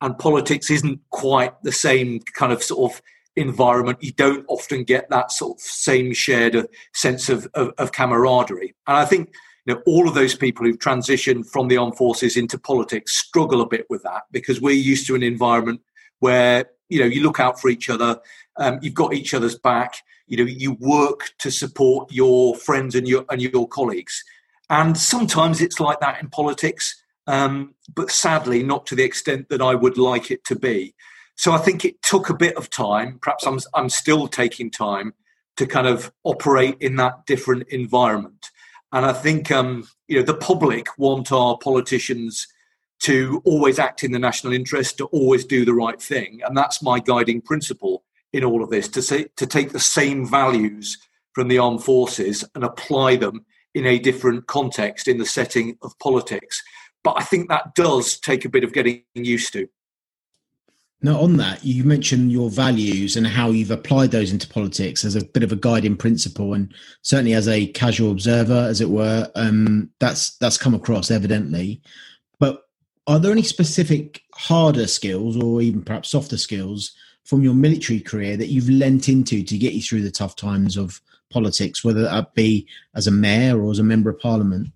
And 0.00 0.18
politics 0.18 0.70
isn't 0.70 1.00
quite 1.10 1.54
the 1.62 1.72
same 1.72 2.20
kind 2.20 2.52
of 2.52 2.62
sort 2.62 2.92
of 2.92 3.00
environment, 3.36 4.02
you 4.02 4.12
don't 4.12 4.44
often 4.48 4.84
get 4.84 5.08
that 5.10 5.32
sort 5.32 5.58
of 5.58 5.60
same 5.60 6.12
shared 6.12 6.66
sense 6.92 7.28
of, 7.28 7.48
of, 7.54 7.72
of 7.78 7.92
camaraderie. 7.92 8.74
And 8.86 8.96
I 8.96 9.04
think 9.04 9.34
you 9.66 9.74
know, 9.74 9.82
all 9.86 10.08
of 10.08 10.14
those 10.14 10.34
people 10.34 10.66
who've 10.66 10.78
transitioned 10.78 11.48
from 11.48 11.68
the 11.68 11.76
armed 11.76 11.96
forces 11.96 12.36
into 12.36 12.58
politics 12.58 13.16
struggle 13.16 13.60
a 13.60 13.68
bit 13.68 13.86
with 13.88 14.02
that 14.02 14.22
because 14.30 14.60
we're 14.60 14.74
used 14.74 15.06
to 15.06 15.14
an 15.14 15.22
environment 15.22 15.80
where 16.20 16.66
you 16.88 17.00
know 17.00 17.06
you 17.06 17.22
look 17.22 17.40
out 17.40 17.60
for 17.60 17.68
each 17.68 17.88
other, 17.88 18.20
um, 18.56 18.78
you've 18.82 18.94
got 18.94 19.14
each 19.14 19.32
other's 19.34 19.58
back, 19.58 19.96
you 20.26 20.36
know, 20.36 20.44
you 20.44 20.74
work 20.74 21.30
to 21.38 21.50
support 21.50 22.12
your 22.12 22.54
friends 22.54 22.94
and 22.94 23.08
your 23.08 23.24
and 23.30 23.40
your 23.40 23.66
colleagues, 23.68 24.22
and 24.68 24.96
sometimes 24.96 25.60
it's 25.60 25.80
like 25.80 26.00
that 26.00 26.20
in 26.22 26.28
politics, 26.28 27.02
um, 27.26 27.74
but 27.94 28.10
sadly 28.10 28.62
not 28.62 28.86
to 28.86 28.94
the 28.94 29.02
extent 29.02 29.48
that 29.48 29.62
I 29.62 29.74
would 29.74 29.96
like 29.96 30.30
it 30.30 30.44
to 30.44 30.56
be. 30.56 30.94
So 31.36 31.52
I 31.52 31.58
think 31.58 31.84
it 31.84 32.00
took 32.02 32.30
a 32.30 32.34
bit 32.34 32.56
of 32.56 32.70
time. 32.70 33.18
Perhaps 33.20 33.46
I'm 33.46 33.58
I'm 33.72 33.88
still 33.88 34.28
taking 34.28 34.70
time 34.70 35.14
to 35.56 35.66
kind 35.66 35.86
of 35.86 36.12
operate 36.24 36.76
in 36.80 36.96
that 36.96 37.26
different 37.26 37.68
environment. 37.68 38.50
And 38.94 39.04
I 39.04 39.12
think 39.12 39.50
um, 39.50 39.86
you 40.06 40.18
know 40.18 40.24
the 40.24 40.36
public 40.36 40.86
want 40.96 41.32
our 41.32 41.58
politicians 41.58 42.46
to 43.00 43.42
always 43.44 43.80
act 43.80 44.04
in 44.04 44.12
the 44.12 44.20
national 44.20 44.52
interest, 44.52 44.98
to 44.98 45.06
always 45.06 45.44
do 45.44 45.64
the 45.64 45.74
right 45.74 46.00
thing, 46.00 46.40
and 46.46 46.56
that's 46.56 46.80
my 46.80 47.00
guiding 47.00 47.40
principle 47.40 48.04
in 48.32 48.44
all 48.44 48.62
of 48.62 48.70
this. 48.70 48.86
To 48.88 49.02
say 49.02 49.26
to 49.36 49.46
take 49.46 49.72
the 49.72 49.80
same 49.80 50.24
values 50.24 50.96
from 51.32 51.48
the 51.48 51.58
armed 51.58 51.82
forces 51.82 52.44
and 52.54 52.62
apply 52.62 53.16
them 53.16 53.44
in 53.74 53.84
a 53.84 53.98
different 53.98 54.46
context 54.46 55.08
in 55.08 55.18
the 55.18 55.26
setting 55.26 55.76
of 55.82 55.98
politics. 55.98 56.62
But 57.02 57.16
I 57.18 57.24
think 57.24 57.48
that 57.48 57.74
does 57.74 58.18
take 58.20 58.44
a 58.44 58.48
bit 58.48 58.62
of 58.62 58.72
getting 58.72 59.02
used 59.14 59.52
to. 59.54 59.68
Now, 61.04 61.20
on 61.20 61.36
that, 61.36 61.62
you 61.62 61.84
mentioned 61.84 62.32
your 62.32 62.48
values 62.48 63.14
and 63.14 63.26
how 63.26 63.50
you've 63.50 63.70
applied 63.70 64.10
those 64.10 64.32
into 64.32 64.48
politics 64.48 65.04
as 65.04 65.14
a 65.14 65.22
bit 65.22 65.42
of 65.42 65.52
a 65.52 65.56
guiding 65.56 65.98
principle, 65.98 66.54
and 66.54 66.72
certainly 67.02 67.34
as 67.34 67.46
a 67.46 67.66
casual 67.66 68.10
observer, 68.10 68.66
as 68.70 68.80
it 68.80 68.88
were, 68.88 69.30
um, 69.34 69.90
that's 70.00 70.38
that's 70.38 70.56
come 70.56 70.72
across 70.72 71.10
evidently. 71.10 71.82
But 72.40 72.62
are 73.06 73.18
there 73.18 73.32
any 73.32 73.42
specific 73.42 74.22
harder 74.32 74.86
skills, 74.86 75.36
or 75.36 75.60
even 75.60 75.82
perhaps 75.82 76.08
softer 76.08 76.38
skills, 76.38 76.94
from 77.26 77.42
your 77.42 77.52
military 77.52 78.00
career 78.00 78.38
that 78.38 78.48
you've 78.48 78.70
lent 78.70 79.10
into 79.10 79.42
to 79.42 79.58
get 79.58 79.74
you 79.74 79.82
through 79.82 80.04
the 80.04 80.10
tough 80.10 80.36
times 80.36 80.78
of 80.78 81.02
politics, 81.28 81.84
whether 81.84 82.00
that 82.00 82.32
be 82.32 82.66
as 82.94 83.06
a 83.06 83.10
mayor 83.10 83.62
or 83.62 83.70
as 83.70 83.78
a 83.78 83.84
member 83.84 84.08
of 84.08 84.18
parliament? 84.20 84.68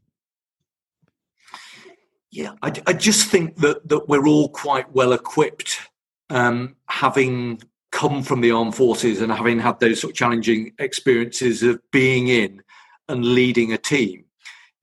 Yeah, 2.31 2.53
I, 2.61 2.71
I 2.87 2.93
just 2.93 3.31
think 3.31 3.57
that 3.61 3.89
that 3.89 4.11
we're 4.11 4.29
all 4.29 4.51
quite 4.51 4.93
well 4.93 5.15
equipped 5.15 5.88
um, 6.31 6.77
having 6.89 7.61
come 7.91 8.23
from 8.23 8.41
the 8.41 8.51
armed 8.51 8.75
forces 8.75 9.21
and 9.21 9.33
having 9.33 9.59
had 9.59 9.81
those 9.81 10.01
sort 10.01 10.13
of 10.13 10.17
challenging 10.17 10.73
experiences 10.79 11.63
of 11.63 11.81
being 11.91 12.29
in 12.29 12.63
and 13.09 13.25
leading 13.25 13.73
a 13.73 13.79
team. 13.79 14.25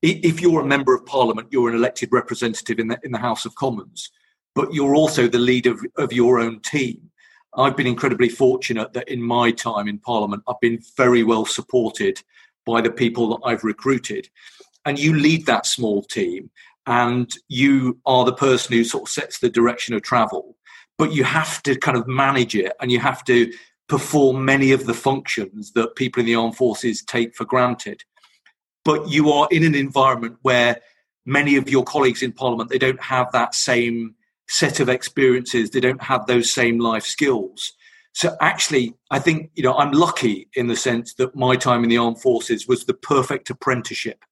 If 0.02 0.40
you're 0.40 0.60
a 0.60 0.66
member 0.66 0.94
of 0.94 1.06
parliament, 1.06 1.48
you're 1.50 1.70
an 1.70 1.74
elected 1.74 2.10
representative 2.12 2.78
in 2.78 2.88
the, 2.88 2.98
in 3.02 3.12
the 3.12 3.18
House 3.18 3.44
of 3.44 3.54
Commons, 3.54 4.10
but 4.54 4.72
you're 4.72 4.94
also 4.94 5.28
the 5.28 5.38
leader 5.38 5.72
of, 5.72 5.80
of 5.96 6.12
your 6.12 6.38
own 6.38 6.60
team. 6.60 7.10
I've 7.56 7.76
been 7.76 7.86
incredibly 7.86 8.28
fortunate 8.28 8.92
that 8.92 9.08
in 9.08 9.22
my 9.22 9.50
time 9.50 9.88
in 9.88 9.98
parliament, 9.98 10.42
I've 10.46 10.60
been 10.60 10.80
very 10.96 11.22
well 11.22 11.46
supported 11.46 12.22
by 12.66 12.80
the 12.80 12.90
people 12.90 13.28
that 13.28 13.48
I've 13.48 13.64
recruited. 13.64 14.28
And 14.84 14.98
you 14.98 15.14
lead 15.14 15.46
that 15.46 15.66
small 15.66 16.02
team, 16.02 16.50
and 16.86 17.32
you 17.48 17.98
are 18.04 18.24
the 18.24 18.34
person 18.34 18.74
who 18.74 18.84
sort 18.84 19.04
of 19.04 19.08
sets 19.08 19.38
the 19.38 19.48
direction 19.48 19.94
of 19.94 20.02
travel 20.02 20.56
but 20.98 21.12
you 21.12 21.24
have 21.24 21.62
to 21.64 21.76
kind 21.76 21.96
of 21.96 22.06
manage 22.06 22.54
it 22.54 22.72
and 22.80 22.90
you 22.90 22.98
have 23.00 23.24
to 23.24 23.52
perform 23.88 24.44
many 24.44 24.72
of 24.72 24.86
the 24.86 24.94
functions 24.94 25.72
that 25.72 25.96
people 25.96 26.20
in 26.20 26.26
the 26.26 26.34
armed 26.34 26.56
forces 26.56 27.02
take 27.04 27.34
for 27.34 27.44
granted. 27.44 28.02
But 28.84 29.08
you 29.08 29.30
are 29.30 29.48
in 29.50 29.64
an 29.64 29.74
environment 29.74 30.38
where 30.42 30.80
many 31.24 31.56
of 31.56 31.68
your 31.68 31.84
colleagues 31.84 32.22
in 32.22 32.32
Parliament 32.32 32.70
they 32.70 32.78
don't 32.78 33.02
have 33.02 33.30
that 33.32 33.54
same 33.54 34.14
set 34.48 34.80
of 34.80 34.88
experiences, 34.88 35.70
they 35.70 35.80
don't 35.80 36.02
have 36.02 36.26
those 36.26 36.50
same 36.50 36.78
life 36.78 37.04
skills. 37.04 37.72
So 38.12 38.36
actually, 38.40 38.94
I 39.10 39.18
think 39.18 39.50
you 39.54 39.62
know 39.62 39.74
I'm 39.74 39.92
lucky 39.92 40.48
in 40.54 40.68
the 40.68 40.76
sense 40.76 41.14
that 41.14 41.36
my 41.36 41.56
time 41.56 41.84
in 41.84 41.90
the 41.90 41.98
armed 41.98 42.20
forces 42.20 42.66
was 42.66 42.84
the 42.84 42.94
perfect 42.94 43.50
apprenticeship. 43.50 44.24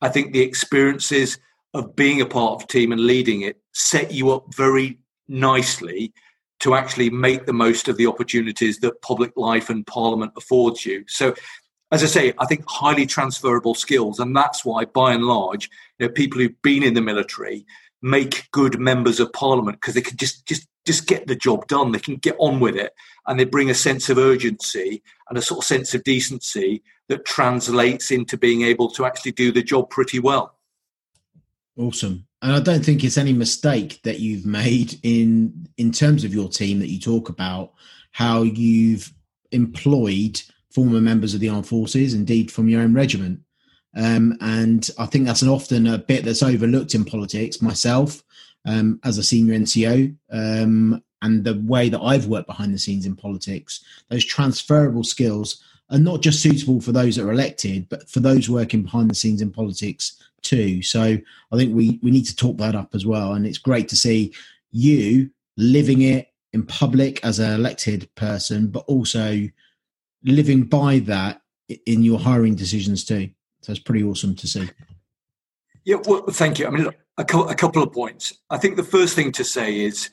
I 0.00 0.08
think 0.08 0.32
the 0.32 0.42
experiences 0.42 1.38
of 1.72 1.96
being 1.96 2.20
a 2.20 2.26
part 2.26 2.54
of 2.54 2.64
a 2.64 2.66
team 2.66 2.92
and 2.92 3.00
leading 3.00 3.42
it 3.42 3.58
set 3.72 4.12
you 4.12 4.30
up 4.30 4.54
very 4.54 4.98
nicely 5.28 6.12
to 6.60 6.74
actually 6.74 7.10
make 7.10 7.46
the 7.46 7.52
most 7.52 7.88
of 7.88 7.96
the 7.96 8.06
opportunities 8.06 8.78
that 8.78 9.02
public 9.02 9.32
life 9.36 9.70
and 9.70 9.86
parliament 9.86 10.32
affords 10.36 10.86
you. 10.86 11.04
So, 11.08 11.34
as 11.92 12.02
I 12.02 12.06
say, 12.06 12.32
I 12.38 12.46
think 12.46 12.64
highly 12.66 13.06
transferable 13.06 13.74
skills, 13.74 14.18
and 14.18 14.34
that's 14.34 14.64
why, 14.64 14.84
by 14.86 15.12
and 15.12 15.24
large, 15.24 15.68
you 15.98 16.06
know, 16.06 16.12
people 16.12 16.40
who've 16.40 16.62
been 16.62 16.82
in 16.82 16.94
the 16.94 17.02
military 17.02 17.66
make 18.02 18.48
good 18.50 18.78
members 18.78 19.20
of 19.20 19.32
parliament 19.32 19.78
because 19.80 19.94
they 19.94 20.00
can 20.00 20.16
just 20.16 20.46
just 20.46 20.66
just 20.86 21.06
get 21.06 21.26
the 21.26 21.36
job 21.36 21.66
done. 21.66 21.92
They 21.92 21.98
can 21.98 22.16
get 22.16 22.36
on 22.38 22.60
with 22.60 22.76
it, 22.76 22.94
and 23.26 23.38
they 23.38 23.44
bring 23.44 23.70
a 23.70 23.74
sense 23.74 24.08
of 24.08 24.18
urgency 24.18 25.02
and 25.28 25.38
a 25.38 25.42
sort 25.42 25.58
of 25.58 25.64
sense 25.64 25.94
of 25.94 26.04
decency 26.04 26.82
that 27.08 27.24
translates 27.24 28.10
into 28.10 28.36
being 28.38 28.62
able 28.62 28.90
to 28.92 29.04
actually 29.04 29.32
do 29.32 29.52
the 29.52 29.62
job 29.62 29.90
pretty 29.90 30.18
well. 30.18 30.56
Awesome 31.76 32.26
and 32.44 32.52
I 32.52 32.60
don't 32.60 32.84
think 32.84 33.02
it's 33.02 33.16
any 33.16 33.32
mistake 33.32 34.00
that 34.02 34.20
you've 34.20 34.44
made 34.44 35.00
in 35.02 35.66
in 35.78 35.90
terms 35.90 36.24
of 36.24 36.34
your 36.34 36.50
team 36.50 36.78
that 36.80 36.90
you 36.90 37.00
talk 37.00 37.30
about 37.30 37.72
how 38.12 38.42
you've 38.42 39.14
employed 39.50 40.42
former 40.70 41.00
members 41.00 41.32
of 41.32 41.40
the 41.40 41.48
armed 41.48 41.66
forces, 41.66 42.12
indeed 42.12 42.52
from 42.52 42.68
your 42.68 42.82
own 42.82 42.92
regiment. 42.92 43.40
Um, 43.96 44.36
and 44.42 44.90
I 44.98 45.06
think 45.06 45.24
that's 45.24 45.40
an 45.40 45.48
often 45.48 45.86
a 45.86 45.96
bit 45.96 46.22
that's 46.22 46.42
overlooked 46.42 46.94
in 46.94 47.06
politics. 47.06 47.62
Myself, 47.62 48.22
um, 48.66 49.00
as 49.04 49.16
a 49.16 49.22
senior 49.22 49.58
NCO, 49.58 50.14
um, 50.30 51.02
and 51.22 51.44
the 51.44 51.62
way 51.64 51.88
that 51.88 52.00
I've 52.02 52.26
worked 52.26 52.46
behind 52.46 52.74
the 52.74 52.78
scenes 52.78 53.06
in 53.06 53.16
politics, 53.16 53.82
those 54.10 54.24
transferable 54.24 55.04
skills 55.04 55.64
are 55.94 55.98
not 55.98 56.20
just 56.20 56.42
suitable 56.42 56.80
for 56.80 56.90
those 56.90 57.16
that 57.16 57.24
are 57.24 57.32
elected, 57.32 57.88
but 57.88 58.08
for 58.08 58.18
those 58.18 58.50
working 58.50 58.82
behind 58.82 59.08
the 59.08 59.14
scenes 59.14 59.40
in 59.40 59.52
politics 59.52 60.20
too. 60.42 60.82
So 60.82 61.00
I 61.52 61.56
think 61.56 61.74
we 61.74 62.00
we 62.02 62.10
need 62.10 62.26
to 62.26 62.36
talk 62.36 62.58
that 62.58 62.74
up 62.74 62.94
as 62.94 63.06
well. 63.06 63.32
And 63.32 63.46
it's 63.46 63.58
great 63.58 63.88
to 63.90 63.96
see 63.96 64.34
you 64.72 65.30
living 65.56 66.02
it 66.02 66.32
in 66.52 66.66
public 66.66 67.24
as 67.24 67.38
an 67.38 67.52
elected 67.52 68.12
person, 68.16 68.66
but 68.66 68.84
also 68.86 69.48
living 70.24 70.64
by 70.64 70.98
that 71.00 71.40
in 71.86 72.02
your 72.02 72.18
hiring 72.18 72.56
decisions 72.56 73.04
too. 73.04 73.30
So 73.62 73.72
it's 73.72 73.80
pretty 73.80 74.02
awesome 74.02 74.34
to 74.34 74.48
see. 74.48 74.68
Yeah, 75.84 75.96
well, 76.06 76.24
thank 76.30 76.58
you. 76.58 76.66
I 76.66 76.70
mean, 76.70 76.88
a, 77.18 77.22
a 77.22 77.54
couple 77.54 77.82
of 77.82 77.92
points. 77.92 78.32
I 78.50 78.58
think 78.58 78.76
the 78.76 78.82
first 78.82 79.14
thing 79.14 79.32
to 79.32 79.44
say 79.44 79.80
is, 79.80 80.10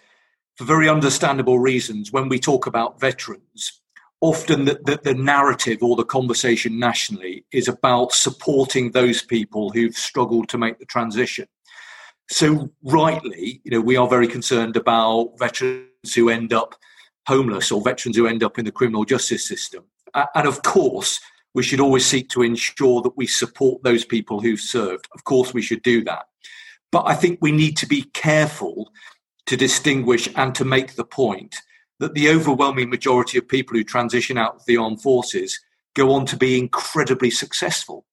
for 0.56 0.66
very 0.66 0.88
understandable 0.88 1.60
reasons, 1.60 2.12
when 2.12 2.30
we 2.30 2.40
talk 2.40 2.68
about 2.68 3.00
veterans, 3.00 3.81
often 4.22 4.66
the, 4.66 4.80
the, 4.86 5.00
the, 5.04 5.14
narrative 5.16 5.82
or 5.82 5.96
the 5.96 6.06
conversation 6.06 6.80
nationally 6.80 7.44
is 7.52 7.68
about 7.68 8.14
supporting 8.14 8.92
those 8.92 9.24
people 9.24 9.72
who've 9.72 9.96
struggled 9.96 10.48
to 10.50 10.58
make 10.58 10.78
the 10.78 10.86
transition. 10.86 11.48
So, 12.30 12.72
rightly, 12.84 13.62
you 13.64 13.72
know, 13.72 13.82
we 13.82 13.98
are 13.98 14.08
very 14.08 14.28
concerned 14.28 14.78
about 14.78 15.34
veterans 15.38 16.14
who 16.16 16.30
end 16.30 16.54
up 16.54 16.76
homeless 17.28 17.72
or 17.72 17.82
veterans 17.82 18.16
who 18.16 18.28
end 18.28 18.44
up 18.44 18.58
in 18.58 18.66
the 18.66 18.72
criminal 18.72 19.06
justice 19.06 19.46
system. 19.46 19.84
And 20.14 20.48
of 20.48 20.64
course, 20.64 21.20
we 21.54 21.64
should 21.64 21.80
always 21.80 22.06
seek 22.06 22.30
to 22.30 22.42
ensure 22.42 23.02
that 23.02 23.18
we 23.18 23.28
support 23.28 23.84
those 23.84 24.06
people 24.06 24.40
who've 24.40 24.60
served. 24.60 25.08
Of 25.14 25.24
course, 25.24 25.54
we 25.54 25.62
should 25.62 25.82
do 25.82 26.04
that. 26.06 26.26
But 26.92 27.04
I 27.06 27.16
think 27.16 27.40
we 27.42 27.52
need 27.52 27.76
to 27.78 27.88
be 27.88 28.04
careful 28.14 28.92
to 29.48 29.58
distinguish 29.58 30.30
and 30.36 30.54
to 30.56 30.66
make 30.66 30.96
the 30.96 31.06
point 31.06 31.58
that 32.02 32.16
the 32.16 32.30
overwhelming 32.30 32.90
majority 32.90 33.38
of 33.38 33.48
people 33.48 33.78
who 33.78 33.84
transition 33.84 34.36
out 34.36 34.56
of 34.56 34.66
the 34.66 34.76
armed 34.76 35.02
forces 35.02 35.60
go 35.94 36.12
on 36.12 36.26
to 36.26 36.36
be 36.36 36.58
incredibly 36.58 37.30
successful. 37.30 38.06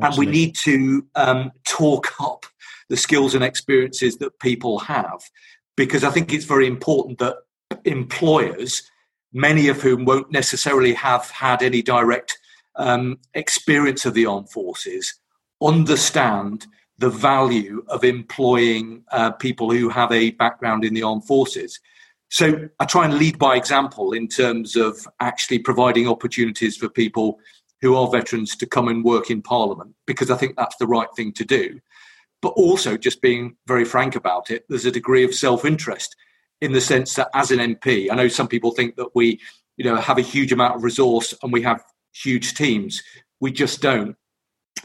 Absolutely. 0.00 0.06
And 0.06 0.18
we 0.18 0.32
need 0.32 0.54
to 0.64 1.06
um, 1.14 1.52
talk 1.64 2.18
up 2.20 2.46
the 2.88 2.96
skills 2.96 3.34
and 3.34 3.44
experiences 3.44 4.16
that 4.16 4.40
people 4.40 4.78
have 4.80 5.20
because 5.76 6.04
I 6.04 6.10
think 6.10 6.32
it's 6.32 6.46
very 6.46 6.66
important 6.66 7.18
that 7.18 7.36
employers, 7.84 8.82
many 9.32 9.68
of 9.68 9.82
whom 9.82 10.06
won't 10.06 10.32
necessarily 10.32 10.94
have 10.94 11.28
had 11.30 11.62
any 11.62 11.82
direct 11.82 12.38
um, 12.76 13.18
experience 13.34 14.06
of 14.06 14.14
the 14.14 14.24
armed 14.24 14.50
forces, 14.50 15.14
understand 15.62 16.66
the 16.96 17.10
value 17.10 17.84
of 17.88 18.04
employing 18.04 19.04
uh, 19.12 19.32
people 19.32 19.70
who 19.70 19.90
have 19.90 20.10
a 20.12 20.30
background 20.30 20.82
in 20.82 20.94
the 20.94 21.02
armed 21.02 21.26
forces. 21.26 21.78
So 22.34 22.68
I 22.80 22.84
try 22.84 23.04
and 23.04 23.14
lead 23.14 23.38
by 23.38 23.54
example 23.54 24.12
in 24.12 24.26
terms 24.26 24.74
of 24.74 25.06
actually 25.20 25.60
providing 25.60 26.08
opportunities 26.08 26.76
for 26.76 26.88
people 26.88 27.38
who 27.80 27.94
are 27.94 28.10
veterans 28.10 28.56
to 28.56 28.66
come 28.66 28.88
and 28.88 29.04
work 29.04 29.30
in 29.30 29.40
Parliament, 29.40 29.94
because 30.04 30.32
I 30.32 30.36
think 30.36 30.56
that's 30.56 30.74
the 30.78 30.88
right 30.88 31.06
thing 31.14 31.32
to 31.34 31.44
do. 31.44 31.78
But 32.42 32.48
also, 32.56 32.96
just 32.96 33.22
being 33.22 33.54
very 33.68 33.84
frank 33.84 34.16
about 34.16 34.50
it, 34.50 34.64
there's 34.68 34.84
a 34.84 34.90
degree 34.90 35.22
of 35.22 35.32
self 35.32 35.64
interest 35.64 36.16
in 36.60 36.72
the 36.72 36.80
sense 36.80 37.14
that 37.14 37.28
as 37.34 37.52
an 37.52 37.60
MP, 37.60 38.10
I 38.10 38.16
know 38.16 38.26
some 38.26 38.48
people 38.48 38.72
think 38.72 38.96
that 38.96 39.14
we, 39.14 39.40
you 39.76 39.84
know, 39.84 39.94
have 39.94 40.18
a 40.18 40.22
huge 40.22 40.50
amount 40.50 40.74
of 40.74 40.82
resource 40.82 41.34
and 41.40 41.52
we 41.52 41.62
have 41.62 41.84
huge 42.12 42.54
teams. 42.54 43.00
We 43.38 43.52
just 43.52 43.80
don't. 43.80 44.16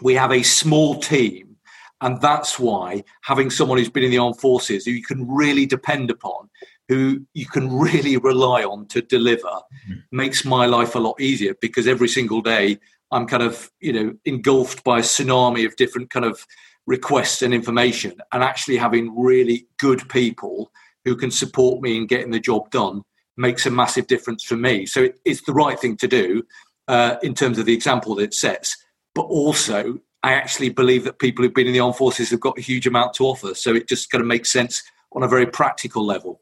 We 0.03 0.13
have 0.13 0.31
a 0.31 0.43
small 0.43 0.99
team, 0.99 1.55
and 1.99 2.21
that's 2.21 2.59
why 2.59 3.05
having 3.23 3.49
someone 3.49 3.79
who's 3.79 3.89
been 3.89 4.03
in 4.03 4.11
the 4.11 4.19
armed 4.19 4.39
forces 4.39 4.85
who 4.85 4.91
you 4.91 5.01
can 5.01 5.27
really 5.27 5.65
depend 5.65 6.11
upon, 6.11 6.47
who 6.89 7.25
you 7.33 7.45
can 7.45 7.71
really 7.71 8.17
rely 8.17 8.63
on 8.63 8.87
to 8.87 9.01
deliver, 9.01 9.43
mm-hmm. 9.43 9.99
makes 10.11 10.43
my 10.43 10.65
life 10.65 10.95
a 10.95 10.99
lot 10.99 11.21
easier 11.21 11.53
because 11.61 11.87
every 11.87 12.09
single 12.09 12.41
day 12.41 12.79
I'm 13.11 13.27
kind 13.27 13.43
of, 13.43 13.71
you 13.79 13.93
know, 13.93 14.13
engulfed 14.25 14.83
by 14.83 14.99
a 14.99 15.03
tsunami 15.03 15.65
of 15.65 15.75
different 15.75 16.09
kind 16.09 16.25
of 16.25 16.45
requests 16.87 17.43
and 17.43 17.53
information, 17.53 18.19
and 18.33 18.43
actually 18.43 18.77
having 18.77 19.15
really 19.15 19.67
good 19.77 20.09
people 20.09 20.71
who 21.05 21.15
can 21.15 21.29
support 21.31 21.81
me 21.81 21.95
in 21.95 22.07
getting 22.07 22.31
the 22.31 22.39
job 22.39 22.71
done 22.71 23.03
makes 23.37 23.65
a 23.65 23.71
massive 23.71 24.07
difference 24.07 24.43
for 24.43 24.57
me. 24.57 24.85
So 24.85 25.03
it, 25.03 25.19
it's 25.23 25.43
the 25.43 25.53
right 25.53 25.79
thing 25.79 25.95
to 25.97 26.07
do 26.07 26.43
uh, 26.87 27.17
in 27.21 27.35
terms 27.35 27.59
of 27.59 27.65
the 27.65 27.73
example 27.73 28.15
that 28.15 28.23
it 28.23 28.33
sets. 28.33 28.75
But 29.13 29.23
also, 29.23 29.99
I 30.23 30.33
actually 30.33 30.69
believe 30.69 31.03
that 31.03 31.19
people 31.19 31.45
who've 31.45 31.53
been 31.53 31.67
in 31.67 31.73
the 31.73 31.79
armed 31.79 31.95
forces 31.95 32.31
have 32.31 32.39
got 32.39 32.57
a 32.57 32.61
huge 32.61 32.87
amount 32.87 33.13
to 33.15 33.25
offer. 33.25 33.53
So 33.53 33.73
it 33.75 33.87
just 33.87 34.09
kind 34.09 34.21
of 34.21 34.27
makes 34.27 34.49
sense 34.49 34.83
on 35.13 35.23
a 35.23 35.27
very 35.27 35.45
practical 35.45 36.05
level. 36.05 36.41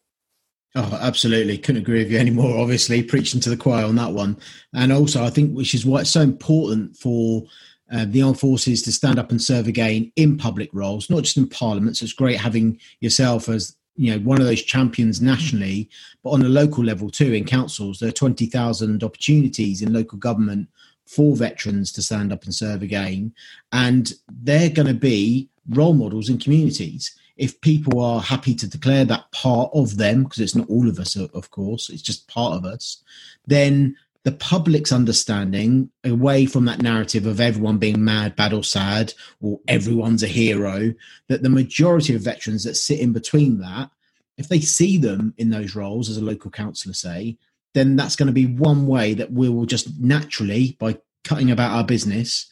Oh, 0.76 1.00
absolutely. 1.02 1.58
Couldn't 1.58 1.82
agree 1.82 2.00
with 2.00 2.12
you 2.12 2.20
anymore, 2.20 2.60
obviously, 2.60 3.02
preaching 3.02 3.40
to 3.42 3.50
the 3.50 3.58
choir 3.58 3.86
on 3.86 3.96
that 3.96 4.12
one. 4.12 4.38
And 4.74 4.92
also, 4.92 5.24
I 5.24 5.30
think, 5.30 5.56
which 5.56 5.74
is 5.74 5.86
why 5.86 6.02
it's 6.02 6.12
so 6.12 6.22
important 6.22 6.96
for 6.98 7.44
uh, 7.92 8.06
the 8.08 8.22
armed 8.22 8.40
forces 8.40 8.84
to 8.84 8.92
stand 8.92 9.18
up 9.18 9.32
and 9.32 9.42
serve 9.42 9.68
again 9.68 10.12
in 10.16 10.38
public 10.38 10.70
roles, 10.74 11.10
not 11.10 11.24
just 11.24 11.38
in 11.38 11.48
parliament. 11.48 11.98
So 11.98 12.04
it's 12.04 12.14
great 12.14 12.38
having 12.38 12.80
yourself 13.00 13.50
as 13.50 13.76
you 13.96 14.12
know 14.12 14.20
one 14.20 14.40
of 14.40 14.46
those 14.46 14.62
champions 14.62 15.22
nationally, 15.22 15.90
but 16.24 16.32
on 16.32 16.44
a 16.44 16.50
local 16.50 16.84
level 16.84 17.10
too 17.10 17.34
in 17.34 17.46
councils. 17.46 18.00
There 18.00 18.10
are 18.10 18.12
twenty 18.14 18.46
thousand 18.46 19.04
opportunities 19.04 19.82
in 19.82 19.94
local 19.94 20.18
government 20.18 20.68
for 21.08 21.36
veterans 21.36 21.92
to 21.94 22.02
stand 22.02 22.32
up 22.34 22.44
and 22.44 22.54
serve 22.54 22.84
again, 22.84 23.34
and 23.72 24.14
they're 24.30 24.70
going 24.70 24.88
to 24.88 24.94
be 24.94 25.50
role 25.70 25.94
models 25.94 26.30
in 26.30 26.38
communities. 26.38 27.18
If 27.38 27.62
people 27.62 28.02
are 28.02 28.22
happy 28.22 28.56
to 28.56 28.68
declare 28.68 29.06
that 29.06 29.32
part 29.32 29.70
of 29.74 29.98
them, 29.98 30.24
because 30.24 30.40
it's 30.40 30.56
not 30.56 30.70
all 30.70 30.90
of 30.90 31.00
us, 31.00 31.16
of 31.16 31.52
course, 31.52 31.90
it's 31.90 32.02
just 32.02 32.28
part 32.28 32.54
of 32.54 32.66
us, 32.66 33.04
then 33.46 33.96
the 34.24 34.32
public's 34.34 34.92
understanding 34.92 35.90
away 36.04 36.46
from 36.46 36.66
that 36.66 36.82
narrative 36.82 37.26
of 37.26 37.40
everyone 37.40 37.78
being 37.78 38.04
mad, 38.04 38.36
bad, 38.36 38.52
or 38.52 38.64
sad, 38.64 39.14
or 39.40 39.60
everyone's 39.70 40.24
a 40.24 40.28
hero, 40.28 40.94
that 41.30 41.44
the 41.44 41.50
majority 41.50 42.14
of 42.14 42.22
veterans 42.22 42.66
that 42.66 42.76
sit 42.76 43.00
in 43.00 43.14
between 43.14 43.60
that, 43.60 43.90
if 44.38 44.50
they 44.50 44.60
see 44.60 44.98
them 44.98 45.34
in 45.38 45.50
those 45.50 45.76
roles 45.76 46.10
as 46.10 46.18
a 46.18 46.24
local 46.24 46.52
councillor, 46.52 46.94
say, 46.94 47.38
then 47.74 47.96
that's 47.96 48.16
going 48.18 48.28
to 48.28 48.34
be 48.34 48.46
one 48.46 48.86
way 48.86 49.14
that 49.14 49.32
we 49.32 49.48
will 49.48 49.66
just 49.66 49.98
naturally, 50.00 50.76
by 50.80 50.98
cutting 51.24 51.50
about 51.50 51.72
our 51.72 51.84
business, 51.84 52.48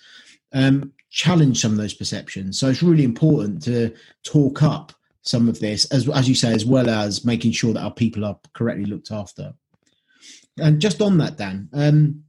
um, 0.53 0.93
challenge 1.15 1.61
some 1.61 1.71
of 1.71 1.77
those 1.77 1.93
perceptions. 1.93 2.59
So 2.59 2.67
it's 2.67 2.83
really 2.83 3.05
important 3.05 3.63
to 3.63 3.95
talk 4.23 4.61
up 4.61 4.91
some 5.21 5.47
of 5.47 5.59
this, 5.59 5.85
as 5.85 6.07
as 6.09 6.27
you 6.27 6.35
say, 6.35 6.51
as 6.53 6.65
well 6.65 6.89
as 6.89 7.23
making 7.25 7.53
sure 7.53 7.73
that 7.73 7.83
our 7.83 7.93
people 7.93 8.25
are 8.25 8.37
correctly 8.53 8.85
looked 8.85 9.11
after. 9.11 9.53
And 10.59 10.81
just 10.81 11.01
on 11.01 11.17
that, 11.19 11.37
Dan, 11.37 11.69
um, 11.73 12.23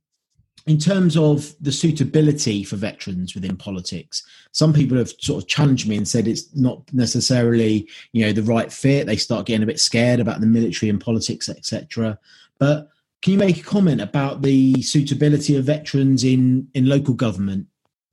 in 0.66 0.78
terms 0.78 1.16
of 1.16 1.52
the 1.60 1.72
suitability 1.72 2.62
for 2.62 2.76
veterans 2.76 3.34
within 3.34 3.56
politics, 3.56 4.24
some 4.52 4.72
people 4.72 4.96
have 4.98 5.12
sort 5.18 5.42
of 5.42 5.48
challenged 5.48 5.88
me 5.88 5.96
and 5.96 6.06
said 6.06 6.28
it's 6.28 6.54
not 6.54 6.82
necessarily, 6.92 7.88
you 8.12 8.24
know, 8.24 8.32
the 8.32 8.42
right 8.42 8.72
fit. 8.72 9.06
They 9.06 9.16
start 9.16 9.46
getting 9.46 9.64
a 9.64 9.66
bit 9.72 9.80
scared 9.80 10.20
about 10.20 10.40
the 10.40 10.46
military 10.46 10.90
and 10.90 11.00
politics, 11.00 11.48
etc. 11.48 12.18
But 12.60 12.88
can 13.20 13.32
you 13.32 13.38
make 13.38 13.58
a 13.58 13.64
comment 13.64 14.00
about 14.00 14.42
the 14.42 14.80
suitability 14.80 15.56
of 15.56 15.64
veterans 15.64 16.22
in 16.22 16.68
in 16.72 16.86
local 16.86 17.14
government? 17.14 17.66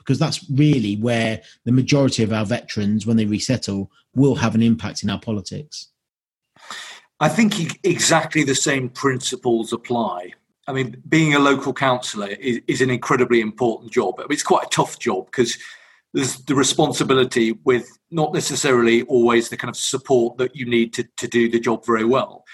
Because 0.03 0.19
that's 0.19 0.45
really 0.49 0.95
where 0.97 1.41
the 1.65 1.71
majority 1.71 2.23
of 2.23 2.33
our 2.33 2.45
veterans, 2.45 3.05
when 3.05 3.17
they 3.17 3.25
resettle, 3.25 3.91
will 4.15 4.35
have 4.35 4.55
an 4.55 4.61
impact 4.61 5.03
in 5.03 5.09
our 5.09 5.19
politics. 5.19 5.87
I 7.19 7.29
think 7.29 7.79
exactly 7.85 8.43
the 8.43 8.55
same 8.55 8.89
principles 8.89 9.71
apply. 9.71 10.33
I 10.67 10.73
mean, 10.73 11.01
being 11.07 11.33
a 11.33 11.39
local 11.39 11.73
councillor 11.73 12.27
is, 12.27 12.59
is 12.67 12.81
an 12.81 12.89
incredibly 12.89 13.41
important 13.41 13.91
job. 13.91 14.15
I 14.17 14.23
mean, 14.23 14.31
it's 14.31 14.43
quite 14.43 14.65
a 14.65 14.69
tough 14.69 14.99
job 14.99 15.25
because 15.27 15.57
there's 16.13 16.37
the 16.45 16.55
responsibility 16.55 17.53
with 17.63 17.97
not 18.11 18.33
necessarily 18.33 19.01
always 19.03 19.49
the 19.49 19.57
kind 19.57 19.69
of 19.69 19.75
support 19.75 20.37
that 20.37 20.55
you 20.55 20.65
need 20.65 20.93
to, 20.93 21.07
to 21.17 21.27
do 21.27 21.49
the 21.49 21.59
job 21.59 21.85
very 21.85 22.05
well. 22.05 22.45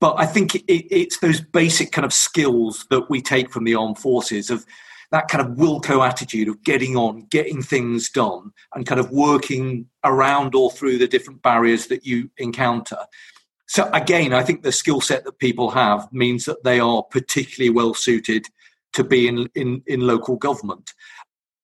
But 0.00 0.16
I 0.18 0.26
think 0.26 0.54
it, 0.54 0.64
it's 0.68 1.18
those 1.18 1.40
basic 1.40 1.92
kind 1.92 2.04
of 2.04 2.12
skills 2.12 2.86
that 2.90 3.08
we 3.08 3.22
take 3.22 3.50
from 3.50 3.64
the 3.64 3.74
armed 3.74 3.98
forces 3.98 4.50
of 4.50 4.66
that 5.14 5.28
kind 5.28 5.46
of 5.46 5.56
Wilco 5.56 6.04
attitude 6.04 6.48
of 6.48 6.60
getting 6.64 6.96
on, 6.96 7.26
getting 7.30 7.62
things 7.62 8.10
done, 8.10 8.52
and 8.74 8.84
kind 8.84 8.98
of 8.98 9.12
working 9.12 9.86
around 10.02 10.56
or 10.56 10.72
through 10.72 10.98
the 10.98 11.06
different 11.06 11.40
barriers 11.40 11.86
that 11.86 12.04
you 12.04 12.28
encounter. 12.38 12.98
So 13.68 13.88
again, 13.92 14.32
I 14.32 14.42
think 14.42 14.62
the 14.62 14.72
skill 14.72 15.00
set 15.00 15.24
that 15.24 15.38
people 15.38 15.70
have 15.70 16.12
means 16.12 16.46
that 16.46 16.64
they 16.64 16.80
are 16.80 17.04
particularly 17.04 17.70
well 17.70 17.94
suited 17.94 18.46
to 18.94 19.04
be 19.04 19.28
in, 19.28 19.48
in, 19.54 19.84
in 19.86 20.00
local 20.00 20.34
government. 20.34 20.92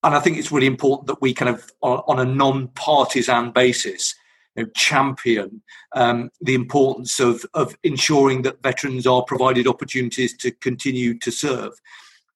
And 0.04 0.14
I 0.14 0.20
think 0.20 0.38
it's 0.38 0.52
really 0.52 0.68
important 0.68 1.08
that 1.08 1.20
we 1.20 1.34
kind 1.34 1.48
of, 1.48 1.68
on 1.82 2.20
a 2.20 2.24
non-partisan 2.24 3.50
basis, 3.50 4.14
you 4.54 4.62
know, 4.62 4.70
champion 4.76 5.60
um, 5.96 6.30
the 6.40 6.54
importance 6.54 7.18
of, 7.18 7.44
of 7.54 7.76
ensuring 7.82 8.42
that 8.42 8.62
veterans 8.62 9.08
are 9.08 9.24
provided 9.24 9.66
opportunities 9.66 10.36
to 10.36 10.52
continue 10.52 11.18
to 11.18 11.32
serve. 11.32 11.72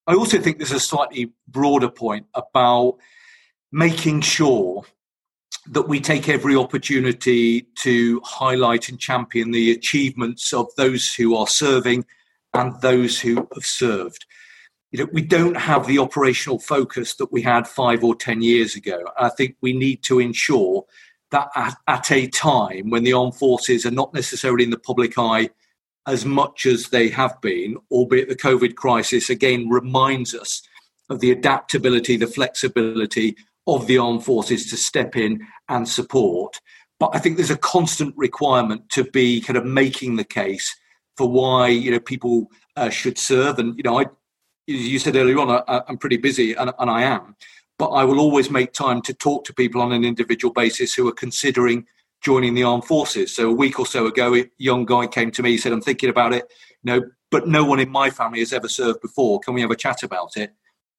I 0.06 0.14
also 0.14 0.38
think 0.38 0.58
there's 0.58 0.72
a 0.72 0.80
slightly 0.80 1.32
broader 1.48 1.88
point 1.88 2.26
about 2.34 2.98
making 3.72 4.20
sure 4.20 4.84
that 5.70 5.88
we 5.88 5.98
take 5.98 6.28
every 6.28 6.54
opportunity 6.54 7.62
to 7.76 8.20
highlight 8.22 8.88
and 8.88 9.00
champion 9.00 9.50
the 9.50 9.72
achievements 9.72 10.52
of 10.52 10.68
those 10.76 11.14
who 11.14 11.34
are 11.34 11.46
serving 11.46 12.04
and 12.52 12.78
those 12.82 13.20
who 13.20 13.48
have 13.54 13.64
served. 13.64 14.26
You 14.92 15.00
know, 15.00 15.10
we 15.12 15.22
don't 15.22 15.56
have 15.56 15.86
the 15.86 15.98
operational 15.98 16.58
focus 16.58 17.14
that 17.16 17.32
we 17.32 17.42
had 17.42 17.66
five 17.66 18.04
or 18.04 18.14
ten 18.14 18.42
years 18.42 18.76
ago. 18.76 19.04
I 19.18 19.30
think 19.30 19.56
we 19.60 19.72
need 19.72 20.02
to 20.04 20.20
ensure 20.20 20.84
that 21.30 21.48
at, 21.56 21.76
at 21.88 22.12
a 22.12 22.28
time 22.28 22.90
when 22.90 23.02
the 23.02 23.14
armed 23.14 23.34
forces 23.34 23.86
are 23.86 23.90
not 23.90 24.14
necessarily 24.14 24.64
in 24.64 24.70
the 24.70 24.78
public 24.78 25.18
eye 25.18 25.50
as 26.06 26.24
much 26.24 26.66
as 26.66 26.88
they 26.88 27.08
have 27.08 27.40
been, 27.40 27.76
albeit 27.90 28.28
the 28.28 28.36
COVID 28.36 28.74
crisis 28.74 29.30
again 29.30 29.68
reminds 29.68 30.34
us 30.34 30.62
of 31.08 31.20
the 31.20 31.30
adaptability, 31.30 32.16
the 32.16 32.26
flexibility 32.26 33.36
of 33.66 33.86
the 33.86 33.98
armed 33.98 34.24
forces 34.24 34.68
to 34.70 34.76
step 34.76 35.16
in 35.16 35.46
and 35.68 35.88
support. 35.88 36.60
But 37.00 37.10
I 37.14 37.18
think 37.18 37.36
there's 37.36 37.50
a 37.50 37.56
constant 37.56 38.14
requirement 38.16 38.88
to 38.90 39.04
be 39.04 39.40
kind 39.40 39.56
of 39.56 39.64
making 39.64 40.16
the 40.16 40.24
case 40.24 40.74
for 41.16 41.28
why 41.28 41.68
you 41.68 41.90
know 41.90 42.00
people 42.00 42.50
uh, 42.76 42.90
should 42.90 43.18
serve. 43.18 43.58
And 43.58 43.76
you 43.76 43.82
know, 43.82 44.00
I, 44.00 44.06
you 44.66 44.98
said 44.98 45.16
earlier 45.16 45.38
on, 45.38 45.62
I, 45.68 45.82
am 45.88 45.98
pretty 45.98 46.16
busy, 46.16 46.54
and, 46.54 46.72
and 46.78 46.90
I 46.90 47.02
am. 47.02 47.36
But 47.78 47.88
I 47.88 48.04
will 48.04 48.20
always 48.20 48.50
make 48.50 48.72
time 48.72 49.02
to 49.02 49.14
talk 49.14 49.44
to 49.44 49.54
people 49.54 49.80
on 49.82 49.92
an 49.92 50.04
individual 50.04 50.52
basis 50.52 50.94
who 50.94 51.08
are 51.08 51.12
considering 51.12 51.86
joining 52.24 52.54
the 52.54 52.64
armed 52.64 52.84
forces. 52.84 53.34
So 53.34 53.50
a 53.50 53.54
week 53.54 53.78
or 53.78 53.86
so 53.86 54.06
ago, 54.06 54.34
a 54.34 54.50
young 54.58 54.84
guy 54.84 55.06
came 55.06 55.30
to 55.32 55.42
me, 55.42 55.52
he 55.52 55.58
said, 55.58 55.72
"I'm 55.72 55.80
thinking 55.80 56.08
about 56.08 56.32
it." 56.32 56.50
You 56.82 56.92
know, 56.92 57.02
but 57.30 57.46
no 57.46 57.64
one 57.64 57.80
in 57.80 57.90
my 57.90 58.10
family 58.10 58.40
has 58.40 58.52
ever 58.52 58.68
served 58.68 59.00
before. 59.00 59.40
Can 59.40 59.54
we 59.54 59.60
have 59.60 59.70
a 59.70 59.76
chat 59.76 60.02
about 60.02 60.36
it? 60.36 60.52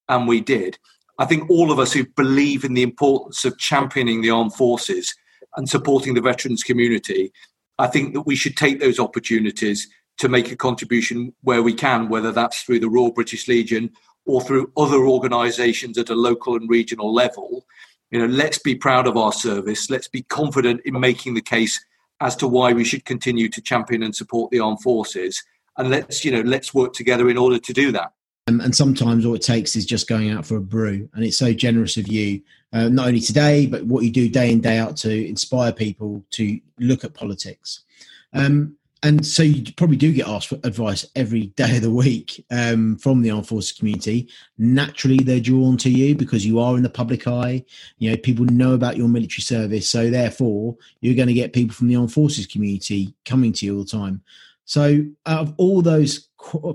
And 0.08 0.28
we 0.28 0.42
did. 0.42 0.78
I 1.18 1.26
think 1.26 1.50
all 1.50 1.72
of 1.72 1.80
us 1.80 1.94
who 1.94 2.06
believe 2.06 2.64
in 2.64 2.74
the 2.74 2.84
importance 2.84 3.46
of 3.46 3.58
championing 3.58 4.22
the 4.22 4.32
armed 4.32 4.54
forces 4.54 5.16
and 5.56 5.70
supporting 5.70 6.14
the 6.14 6.22
veterans 6.22 6.64
community, 6.64 7.32
I 7.80 7.88
think 7.88 8.14
that 8.14 8.22
we 8.22 8.36
should 8.36 8.58
take 8.58 8.80
those 8.80 9.00
opportunities 9.00 9.88
to 10.18 10.30
make 10.30 10.52
a 10.52 10.56
contribution 10.56 11.34
where 11.42 11.64
we 11.64 11.74
can, 11.74 12.10
whether 12.10 12.32
that's 12.32 12.62
through 12.62 12.80
the 12.80 12.90
Royal 12.90 13.12
British 13.12 13.48
Legion 13.48 13.92
or 14.26 14.42
through 14.42 14.72
other 14.76 15.06
organisations 15.06 15.98
at 15.98 16.10
a 16.10 16.16
local 16.16 16.56
and 16.56 16.70
regional 16.70 17.14
level. 17.14 17.66
You 18.12 18.20
know, 18.20 18.34
let's 18.34 18.60
be 18.60 18.76
proud 18.76 19.08
of 19.08 19.18
our 19.18 19.34
service. 19.34 19.89
Let's 19.89 20.08
be 20.08 20.24
confident 20.24 20.82
in 20.86 21.00
making 21.00 21.34
the 21.34 21.41
case 21.41 21.84
as 22.22 22.36
to 22.38 22.48
why 22.48 22.74
we 22.74 22.84
should 22.84 23.06
continue 23.06 23.50
to 23.50 23.62
champion 23.62 24.04
and 24.04 24.15
support 24.15 24.52
the 24.52 24.60
armed 24.60 24.82
forces. 24.82 25.44
And 25.78 25.89
let's, 25.89 26.24
you 26.24 26.32
know, 26.32 26.41
let's 26.41 26.74
work 26.74 26.94
together 26.94 27.30
in 27.30 27.38
order 27.38 27.60
to 27.60 27.74
do 27.74 27.91
that. 27.91 28.13
Um, 28.48 28.62
and 28.62 28.76
sometimes 28.76 29.26
all 29.26 29.34
it 29.34 29.41
takes 29.41 29.76
is 29.76 29.86
just 29.86 30.08
going 30.08 30.30
out 30.30 30.46
for 30.46 30.56
a 30.56 30.62
brew. 30.62 31.10
And 31.13 31.26
it's 31.26 31.38
so 31.38 31.52
generous 31.52 31.98
of 31.98 32.08
you, 32.08 32.41
uh, 32.72 32.89
not 32.89 33.08
only 33.08 33.20
today, 33.20 33.65
but 33.65 33.86
what 33.86 34.04
you 34.04 34.12
do 34.12 34.30
day 34.30 34.52
in, 34.52 34.62
day 34.62 34.78
out 34.78 34.96
to 34.98 35.28
inspire 35.28 35.74
people 35.74 36.24
to 36.32 36.60
look 36.80 37.04
at 37.04 37.15
politics. 37.15 37.84
Um, 38.34 38.78
and 39.06 39.24
so 39.24 39.44
you 39.44 39.72
probably 39.74 39.98
do 39.98 40.12
get 40.12 40.28
asked 40.28 40.48
for 40.48 40.56
advice 40.63 41.06
every 41.15 41.48
day 41.58 41.76
of 41.76 41.84
the 41.84 41.91
week 41.91 42.44
um, 42.50 42.98
from 42.98 43.22
the 43.22 43.30
armed 43.30 43.48
forces 43.48 43.72
community. 43.72 44.28
Naturally, 44.58 45.24
they're 45.24 45.39
drawn 45.39 45.78
to 45.78 45.91
you 45.91 46.15
because 46.15 46.44
you 46.44 46.60
are 46.60 46.76
in 46.76 46.82
the 46.82 46.89
public 46.89 47.28
eye. 47.28 47.63
You 48.00 48.10
know, 48.10 48.18
people 48.18 48.46
know 48.46 48.74
about 48.74 48.98
your 48.98 49.08
military 49.08 49.44
service, 49.44 49.88
so 49.88 50.10
therefore 50.10 50.76
you're 51.02 51.13
going 51.13 51.28
to 51.28 51.36
get 51.36 51.54
people 51.54 51.76
from 51.76 51.88
the 51.88 51.96
armed 51.96 52.13
forces 52.13 52.48
community 52.48 53.13
coming 53.26 53.54
to 53.54 53.68
you 53.68 53.78
all 53.78 53.84
the 53.84 53.89
time. 53.89 54.24
So, 54.65 55.06
out 55.28 55.41
of 55.41 55.54
all 55.58 55.84
those 55.84 56.28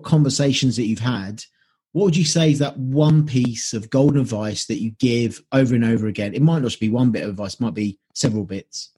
conversations 0.04 0.76
that 0.76 0.86
you've 0.86 1.00
had, 1.00 1.42
what 1.90 2.04
would 2.04 2.16
you 2.16 2.24
say 2.24 2.52
is 2.52 2.60
that 2.60 2.78
one 2.78 3.26
piece 3.26 3.72
of 3.72 3.90
golden 3.90 4.20
advice 4.20 4.66
that 4.66 4.80
you 4.80 4.92
give 4.92 5.42
over 5.50 5.74
and 5.74 5.84
over 5.84 6.06
again? 6.06 6.34
It 6.34 6.42
might 6.42 6.60
not 6.60 6.68
just 6.68 6.78
be 6.78 6.90
one 6.90 7.10
bit 7.10 7.24
of 7.24 7.30
advice, 7.30 7.58
might 7.58 7.74
be 7.74 7.98
several 8.14 8.44
bits. 8.44 8.90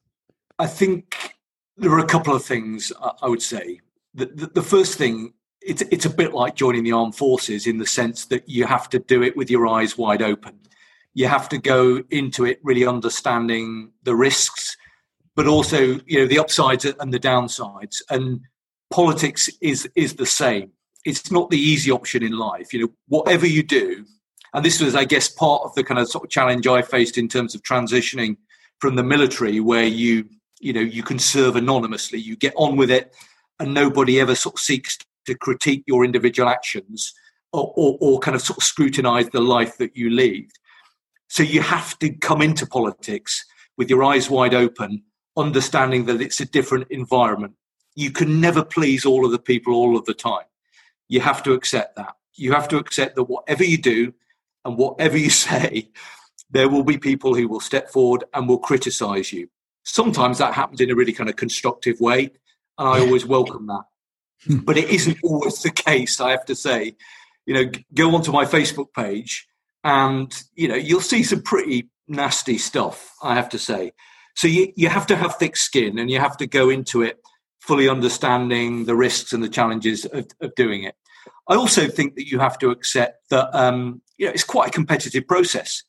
I 0.58 0.66
think 0.66 1.31
there 1.82 1.92
are 1.92 1.98
a 1.98 2.06
couple 2.06 2.34
of 2.34 2.44
things 2.44 2.92
I 3.22 3.28
would 3.28 3.42
say. 3.42 3.80
The, 4.14 4.26
the, 4.26 4.46
the, 4.46 4.62
first 4.62 4.98
thing, 4.98 5.34
it's, 5.60 5.82
it's 5.90 6.04
a 6.04 6.10
bit 6.10 6.32
like 6.32 6.54
joining 6.54 6.84
the 6.84 6.92
armed 6.92 7.16
forces 7.16 7.66
in 7.66 7.78
the 7.78 7.86
sense 7.86 8.26
that 8.26 8.48
you 8.48 8.66
have 8.66 8.88
to 8.90 8.98
do 8.98 9.22
it 9.22 9.36
with 9.36 9.50
your 9.50 9.66
eyes 9.66 9.96
wide 9.96 10.22
open. 10.22 10.58
You 11.14 11.28
have 11.28 11.48
to 11.50 11.58
go 11.58 12.02
into 12.10 12.44
it 12.44 12.60
really 12.62 12.86
understanding 12.86 13.92
the 14.02 14.14
risks, 14.14 14.76
but 15.36 15.46
also 15.46 16.00
you 16.06 16.20
know 16.20 16.26
the 16.26 16.38
upsides 16.38 16.84
and 16.84 17.12
the 17.12 17.20
downsides. 17.20 18.00
And 18.08 18.40
politics 18.90 19.50
is 19.60 19.88
is 19.94 20.14
the 20.14 20.26
same 20.26 20.72
it's 21.04 21.30
not 21.30 21.50
the 21.50 21.58
easy 21.58 21.90
option 21.90 22.22
in 22.22 22.32
life. 22.32 22.72
You 22.72 22.80
know, 22.80 22.92
whatever 23.08 23.46
you 23.46 23.62
do, 23.62 24.04
and 24.54 24.64
this 24.64 24.80
was, 24.80 24.94
I 24.94 25.04
guess, 25.04 25.28
part 25.28 25.62
of 25.64 25.74
the 25.74 25.84
kind 25.84 25.98
of 25.98 26.08
sort 26.08 26.24
of 26.24 26.30
challenge 26.30 26.66
I 26.66 26.82
faced 26.82 27.18
in 27.18 27.28
terms 27.28 27.54
of 27.54 27.62
transitioning 27.62 28.36
from 28.78 28.96
the 28.96 29.02
military, 29.02 29.60
where 29.60 29.84
you, 29.84 30.28
you 30.62 30.72
know, 30.72 30.80
you 30.80 31.02
can 31.02 31.18
serve 31.18 31.56
anonymously, 31.56 32.18
you 32.18 32.36
get 32.36 32.54
on 32.56 32.76
with 32.76 32.90
it, 32.90 33.14
and 33.58 33.74
nobody 33.74 34.20
ever 34.20 34.34
sort 34.34 34.56
of 34.56 34.60
seeks 34.60 34.98
to 35.26 35.34
critique 35.34 35.84
your 35.86 36.04
individual 36.04 36.48
actions 36.48 37.12
or, 37.52 37.72
or, 37.76 37.98
or 38.00 38.18
kind 38.18 38.34
of 38.34 38.42
sort 38.42 38.58
of 38.58 38.64
scrutinize 38.64 39.28
the 39.30 39.40
life 39.40 39.76
that 39.78 39.96
you 39.96 40.10
lead. 40.10 40.50
So 41.28 41.42
you 41.42 41.62
have 41.62 41.98
to 42.00 42.10
come 42.10 42.42
into 42.42 42.66
politics 42.66 43.44
with 43.76 43.88
your 43.90 44.04
eyes 44.04 44.28
wide 44.28 44.54
open, 44.54 45.02
understanding 45.36 46.06
that 46.06 46.20
it's 46.20 46.40
a 46.40 46.46
different 46.46 46.88
environment. 46.90 47.54
You 47.94 48.10
can 48.10 48.40
never 48.40 48.64
please 48.64 49.04
all 49.04 49.24
of 49.24 49.32
the 49.32 49.38
people 49.38 49.74
all 49.74 49.96
of 49.96 50.04
the 50.06 50.14
time 50.14 50.44
you 51.12 51.20
have 51.20 51.42
to 51.42 51.52
accept 51.52 51.96
that. 51.96 52.14
You 52.34 52.52
have 52.52 52.68
to 52.68 52.78
accept 52.78 53.16
that 53.16 53.24
whatever 53.24 53.62
you 53.62 53.76
do 53.76 54.14
and 54.64 54.78
whatever 54.78 55.18
you 55.18 55.28
say, 55.46 55.90
there 56.50 56.70
will 56.70 56.84
be 56.84 56.96
people 56.96 57.34
who 57.34 57.46
will 57.46 57.60
step 57.60 57.90
forward 57.90 58.24
and 58.32 58.48
will 58.48 58.58
criticize 58.58 59.30
you. 59.30 59.48
Sometimes 59.84 60.38
that 60.38 60.54
happens 60.54 60.80
in 60.80 60.90
a 60.90 60.94
really 60.94 61.12
kind 61.12 61.28
of 61.28 61.36
constructive 61.36 62.00
way, 62.00 62.30
and 62.78 62.88
I 62.88 63.00
always 63.00 63.26
welcome 63.26 63.66
that. 63.66 63.84
Hmm. 64.46 64.58
but 64.58 64.76
it 64.76 64.90
isn't 64.90 65.18
always 65.22 65.62
the 65.62 65.70
case, 65.70 66.20
I 66.20 66.30
have 66.32 66.44
to 66.46 66.54
say. 66.54 66.96
You 67.46 67.54
know, 67.54 67.70
go 67.94 68.14
onto 68.14 68.32
my 68.32 68.44
Facebook 68.44 68.92
page 68.94 69.46
and, 69.84 70.32
you 70.54 70.68
know, 70.68 70.74
you'll 70.74 71.00
see 71.00 71.22
some 71.22 71.42
pretty 71.42 71.90
nasty 72.08 72.58
stuff, 72.58 73.12
I 73.22 73.34
have 73.34 73.48
to 73.50 73.58
say. 73.58 73.92
So 74.34 74.48
you, 74.48 74.72
you 74.76 74.88
have 74.88 75.06
to 75.08 75.16
have 75.16 75.36
thick 75.36 75.56
skin 75.56 75.98
and 75.98 76.10
you 76.10 76.18
have 76.18 76.36
to 76.38 76.46
go 76.46 76.70
into 76.70 77.02
it 77.02 77.20
fully 77.60 77.88
understanding 77.88 78.86
the 78.86 78.96
risks 78.96 79.32
and 79.32 79.42
the 79.42 79.48
challenges 79.48 80.04
of, 80.06 80.26
of 80.40 80.54
doing 80.54 80.84
it. 80.84 80.94
I 81.48 81.54
also 81.54 81.88
think 81.88 82.14
that 82.16 82.28
you 82.28 82.38
have 82.38 82.58
to 82.58 82.70
accept 82.70 83.28
that 83.30 83.54
um, 83.54 84.02
you 84.16 84.26
know, 84.26 84.32
it's 84.32 84.44
quite 84.44 84.68
a 84.68 84.72
competitive 84.72 85.26
process, 85.26 85.82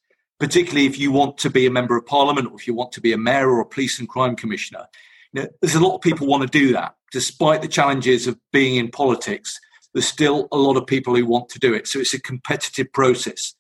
particularly 0.44 0.86
if 0.86 1.00
you 1.00 1.10
want 1.10 1.38
to 1.38 1.50
be 1.50 1.66
a 1.66 1.72
member 1.72 1.96
of 1.96 2.06
parliament 2.06 2.50
or 2.52 2.56
if 2.56 2.68
you 2.68 2.74
want 2.74 2.92
to 2.92 3.00
be 3.00 3.14
a 3.14 3.18
mayor 3.18 3.50
or 3.50 3.62
a 3.62 3.66
police 3.66 3.98
and 3.98 4.10
crime 4.10 4.36
commissioner. 4.36 4.86
You 5.32 5.44
know, 5.44 5.48
there's 5.62 5.76
a 5.76 5.80
lot 5.80 5.96
of 5.96 6.02
people 6.02 6.28
want 6.28 6.44
to 6.44 6.60
do 6.60 6.74
that. 6.74 6.98
Despite 7.14 7.62
the 7.62 7.70
challenges 7.70 8.28
of 8.28 8.38
being 8.52 8.76
in 8.76 8.92
politics, 8.92 9.58
there's 9.94 10.06
still 10.06 10.50
a 10.52 10.58
lot 10.58 10.76
of 10.76 10.86
people 10.86 11.16
who 11.16 11.26
want 11.26 11.48
to 11.48 11.60
do 11.60 11.74
it. 11.74 11.88
So 11.88 11.98
it's 11.98 12.14
a 12.14 12.20
competitive 12.20 12.92
process. 12.92 13.56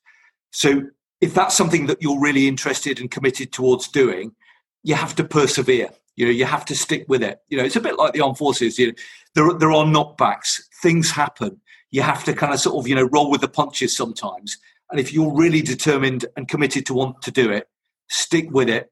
So 0.51 0.81
if 1.21 1.33
that's 1.33 1.55
something 1.55 1.85
that 1.85 2.01
you're 2.01 2.19
really 2.19 2.49
interested 2.49 2.99
and 2.99 3.09
committed 3.09 3.53
towards 3.53 3.87
doing, 3.87 4.35
you 4.83 4.95
have 4.95 5.15
to 5.15 5.23
persevere. 5.23 5.89
You 6.17 6.25
know, 6.25 6.33
you 6.33 6.43
have 6.43 6.65
to 6.65 6.75
stick 6.75 7.05
with 7.07 7.23
it. 7.23 7.39
You 7.47 7.59
know, 7.59 7.63
it's 7.63 7.77
a 7.77 7.81
bit 7.81 7.97
like 7.97 8.11
the 8.11 8.19
armed 8.19 8.37
forces. 8.37 8.77
You 8.77 8.87
know, 8.87 8.93
there 9.35 9.53
there 9.57 9.71
are 9.71 9.85
knockbacks. 9.85 10.59
Things 10.81 11.11
happen 11.11 11.61
you 11.93 12.01
have 12.01 12.23
to 12.23 12.33
kind 12.33 12.51
of 12.51 12.59
sort 12.59 12.75
of, 12.75 12.87
you 12.87 12.95
know, 12.95 13.07
roll 13.13 13.29
with 13.29 13.41
the 13.41 13.47
punches 13.47 13.95
sometimes. 13.95 14.57
And 14.93 14.99
if 14.99 15.11
you're 15.11 15.33
really 15.33 15.63
determined 15.63 16.25
and 16.37 16.47
committed 16.47 16.85
to 16.85 16.93
want 16.93 17.23
to 17.23 17.31
do 17.31 17.51
it, 17.51 17.67
stick 18.09 18.51
with 18.51 18.69
it, 18.69 18.91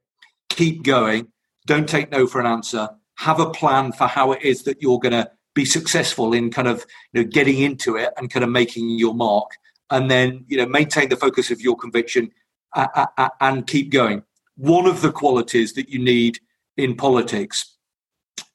keep 0.50 0.82
going, 0.82 1.28
don't 1.68 1.88
take 1.88 2.10
no 2.10 2.26
for 2.26 2.42
an 2.42 2.48
answer, 2.48 2.90
have 3.20 3.40
a 3.40 3.52
plan 3.52 3.92
for 3.92 4.08
how 4.08 4.32
it 4.32 4.42
is 4.42 4.64
that 4.64 4.82
you're 4.82 4.98
going 4.98 5.12
to 5.12 5.30
be 5.54 5.64
successful 5.64 6.34
in 6.34 6.50
kind 6.50 6.68
of 6.68 6.88
you 7.14 7.22
know, 7.22 7.30
getting 7.30 7.60
into 7.60 7.98
it 7.98 8.10
and 8.18 8.32
kind 8.32 8.44
of 8.44 8.50
making 8.50 8.98
your 8.98 9.14
mark. 9.14 9.52
And 9.92 10.10
then, 10.10 10.44
you 10.48 10.58
know, 10.58 10.66
maintain 10.66 11.10
the 11.10 11.18
focus 11.18 11.52
of 11.52 11.62
your 11.62 11.78
conviction 11.78 12.32
and 12.74 13.68
keep 13.68 13.92
going. 13.92 14.24
One 14.56 14.88
of 14.88 15.04
the 15.04 15.12
qualities 15.12 15.74
that 15.74 15.90
you 15.90 16.00
need 16.00 16.40
in 16.78 16.96
politics 16.96 17.78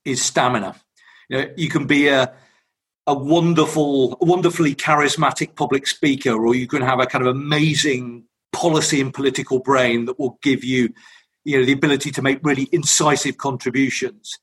is 0.04 0.20
stamina. 0.20 0.74
You 1.28 1.38
know, 1.38 1.50
you 1.56 1.68
can 1.68 1.86
be 1.86 2.08
a 2.08 2.34
a 3.06 3.14
wonderful, 3.14 4.16
wonderfully 4.20 4.74
charismatic 4.74 5.54
public 5.54 5.86
speaker, 5.86 6.32
or 6.32 6.54
you 6.54 6.66
can 6.66 6.82
have 6.82 7.00
a 7.00 7.06
kind 7.06 7.26
of 7.26 7.34
amazing 7.34 8.24
policy 8.52 9.00
and 9.00 9.14
political 9.14 9.60
brain 9.60 10.06
that 10.06 10.18
will 10.18 10.38
give 10.42 10.64
you, 10.64 10.92
you 11.44 11.58
know, 11.58 11.64
the 11.64 11.72
ability 11.72 12.10
to 12.10 12.22
make 12.22 12.40
really 12.42 12.68
incisive 12.72 13.36
contributions. 13.36 14.38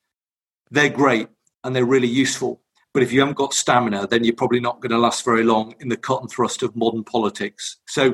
They're 0.71 0.89
great 0.89 1.27
and 1.63 1.75
they're 1.75 1.85
really 1.85 2.07
useful. 2.07 2.61
But 2.93 3.03
if 3.03 3.11
you 3.11 3.19
haven't 3.19 3.37
got 3.37 3.53
stamina, 3.53 4.07
then 4.07 4.23
you're 4.23 4.35
probably 4.35 4.59
not 4.59 4.79
going 4.79 4.91
to 4.91 4.99
last 4.99 5.25
very 5.25 5.43
long 5.43 5.73
in 5.79 5.89
the 5.89 5.97
cut 5.97 6.21
and 6.21 6.29
thrust 6.29 6.61
of 6.63 6.75
modern 6.75 7.03
politics. 7.03 7.77
So 7.87 8.13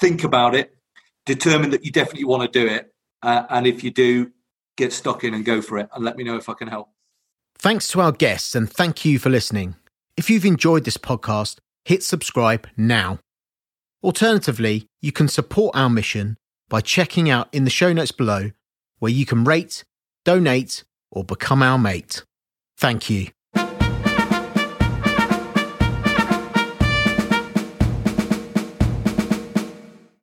think 0.00 0.22
about 0.22 0.54
it, 0.54 0.76
determine 1.24 1.70
that 1.70 1.84
you 1.84 1.90
definitely 1.90 2.24
want 2.24 2.50
to 2.50 2.60
do 2.60 2.70
it. 2.72 2.92
Uh, 3.22 3.44
and 3.48 3.66
if 3.66 3.82
you 3.82 3.90
do, 3.90 4.30
get 4.76 4.92
stuck 4.92 5.24
in 5.24 5.34
and 5.34 5.44
go 5.44 5.60
for 5.62 5.78
it. 5.78 5.88
And 5.94 6.04
let 6.04 6.16
me 6.16 6.24
know 6.24 6.36
if 6.36 6.48
I 6.48 6.54
can 6.54 6.68
help. 6.68 6.90
Thanks 7.58 7.88
to 7.88 8.00
our 8.00 8.12
guests 8.12 8.54
and 8.54 8.70
thank 8.70 9.04
you 9.04 9.18
for 9.18 9.30
listening. 9.30 9.74
If 10.18 10.28
you've 10.28 10.44
enjoyed 10.44 10.84
this 10.84 10.96
podcast, 10.96 11.58
hit 11.84 12.02
subscribe 12.02 12.66
now. 12.76 13.20
Alternatively, 14.02 14.88
you 15.00 15.12
can 15.12 15.28
support 15.28 15.76
our 15.76 15.88
mission 15.88 16.36
by 16.68 16.80
checking 16.80 17.30
out 17.30 17.48
in 17.54 17.62
the 17.62 17.70
show 17.70 17.92
notes 17.92 18.10
below 18.10 18.50
where 18.98 19.12
you 19.12 19.24
can 19.24 19.44
rate, 19.44 19.84
donate, 20.24 20.82
or 21.12 21.22
become 21.22 21.62
our 21.62 21.78
mate. 21.78 22.24
Thank 22.76 23.08
you. 23.08 23.28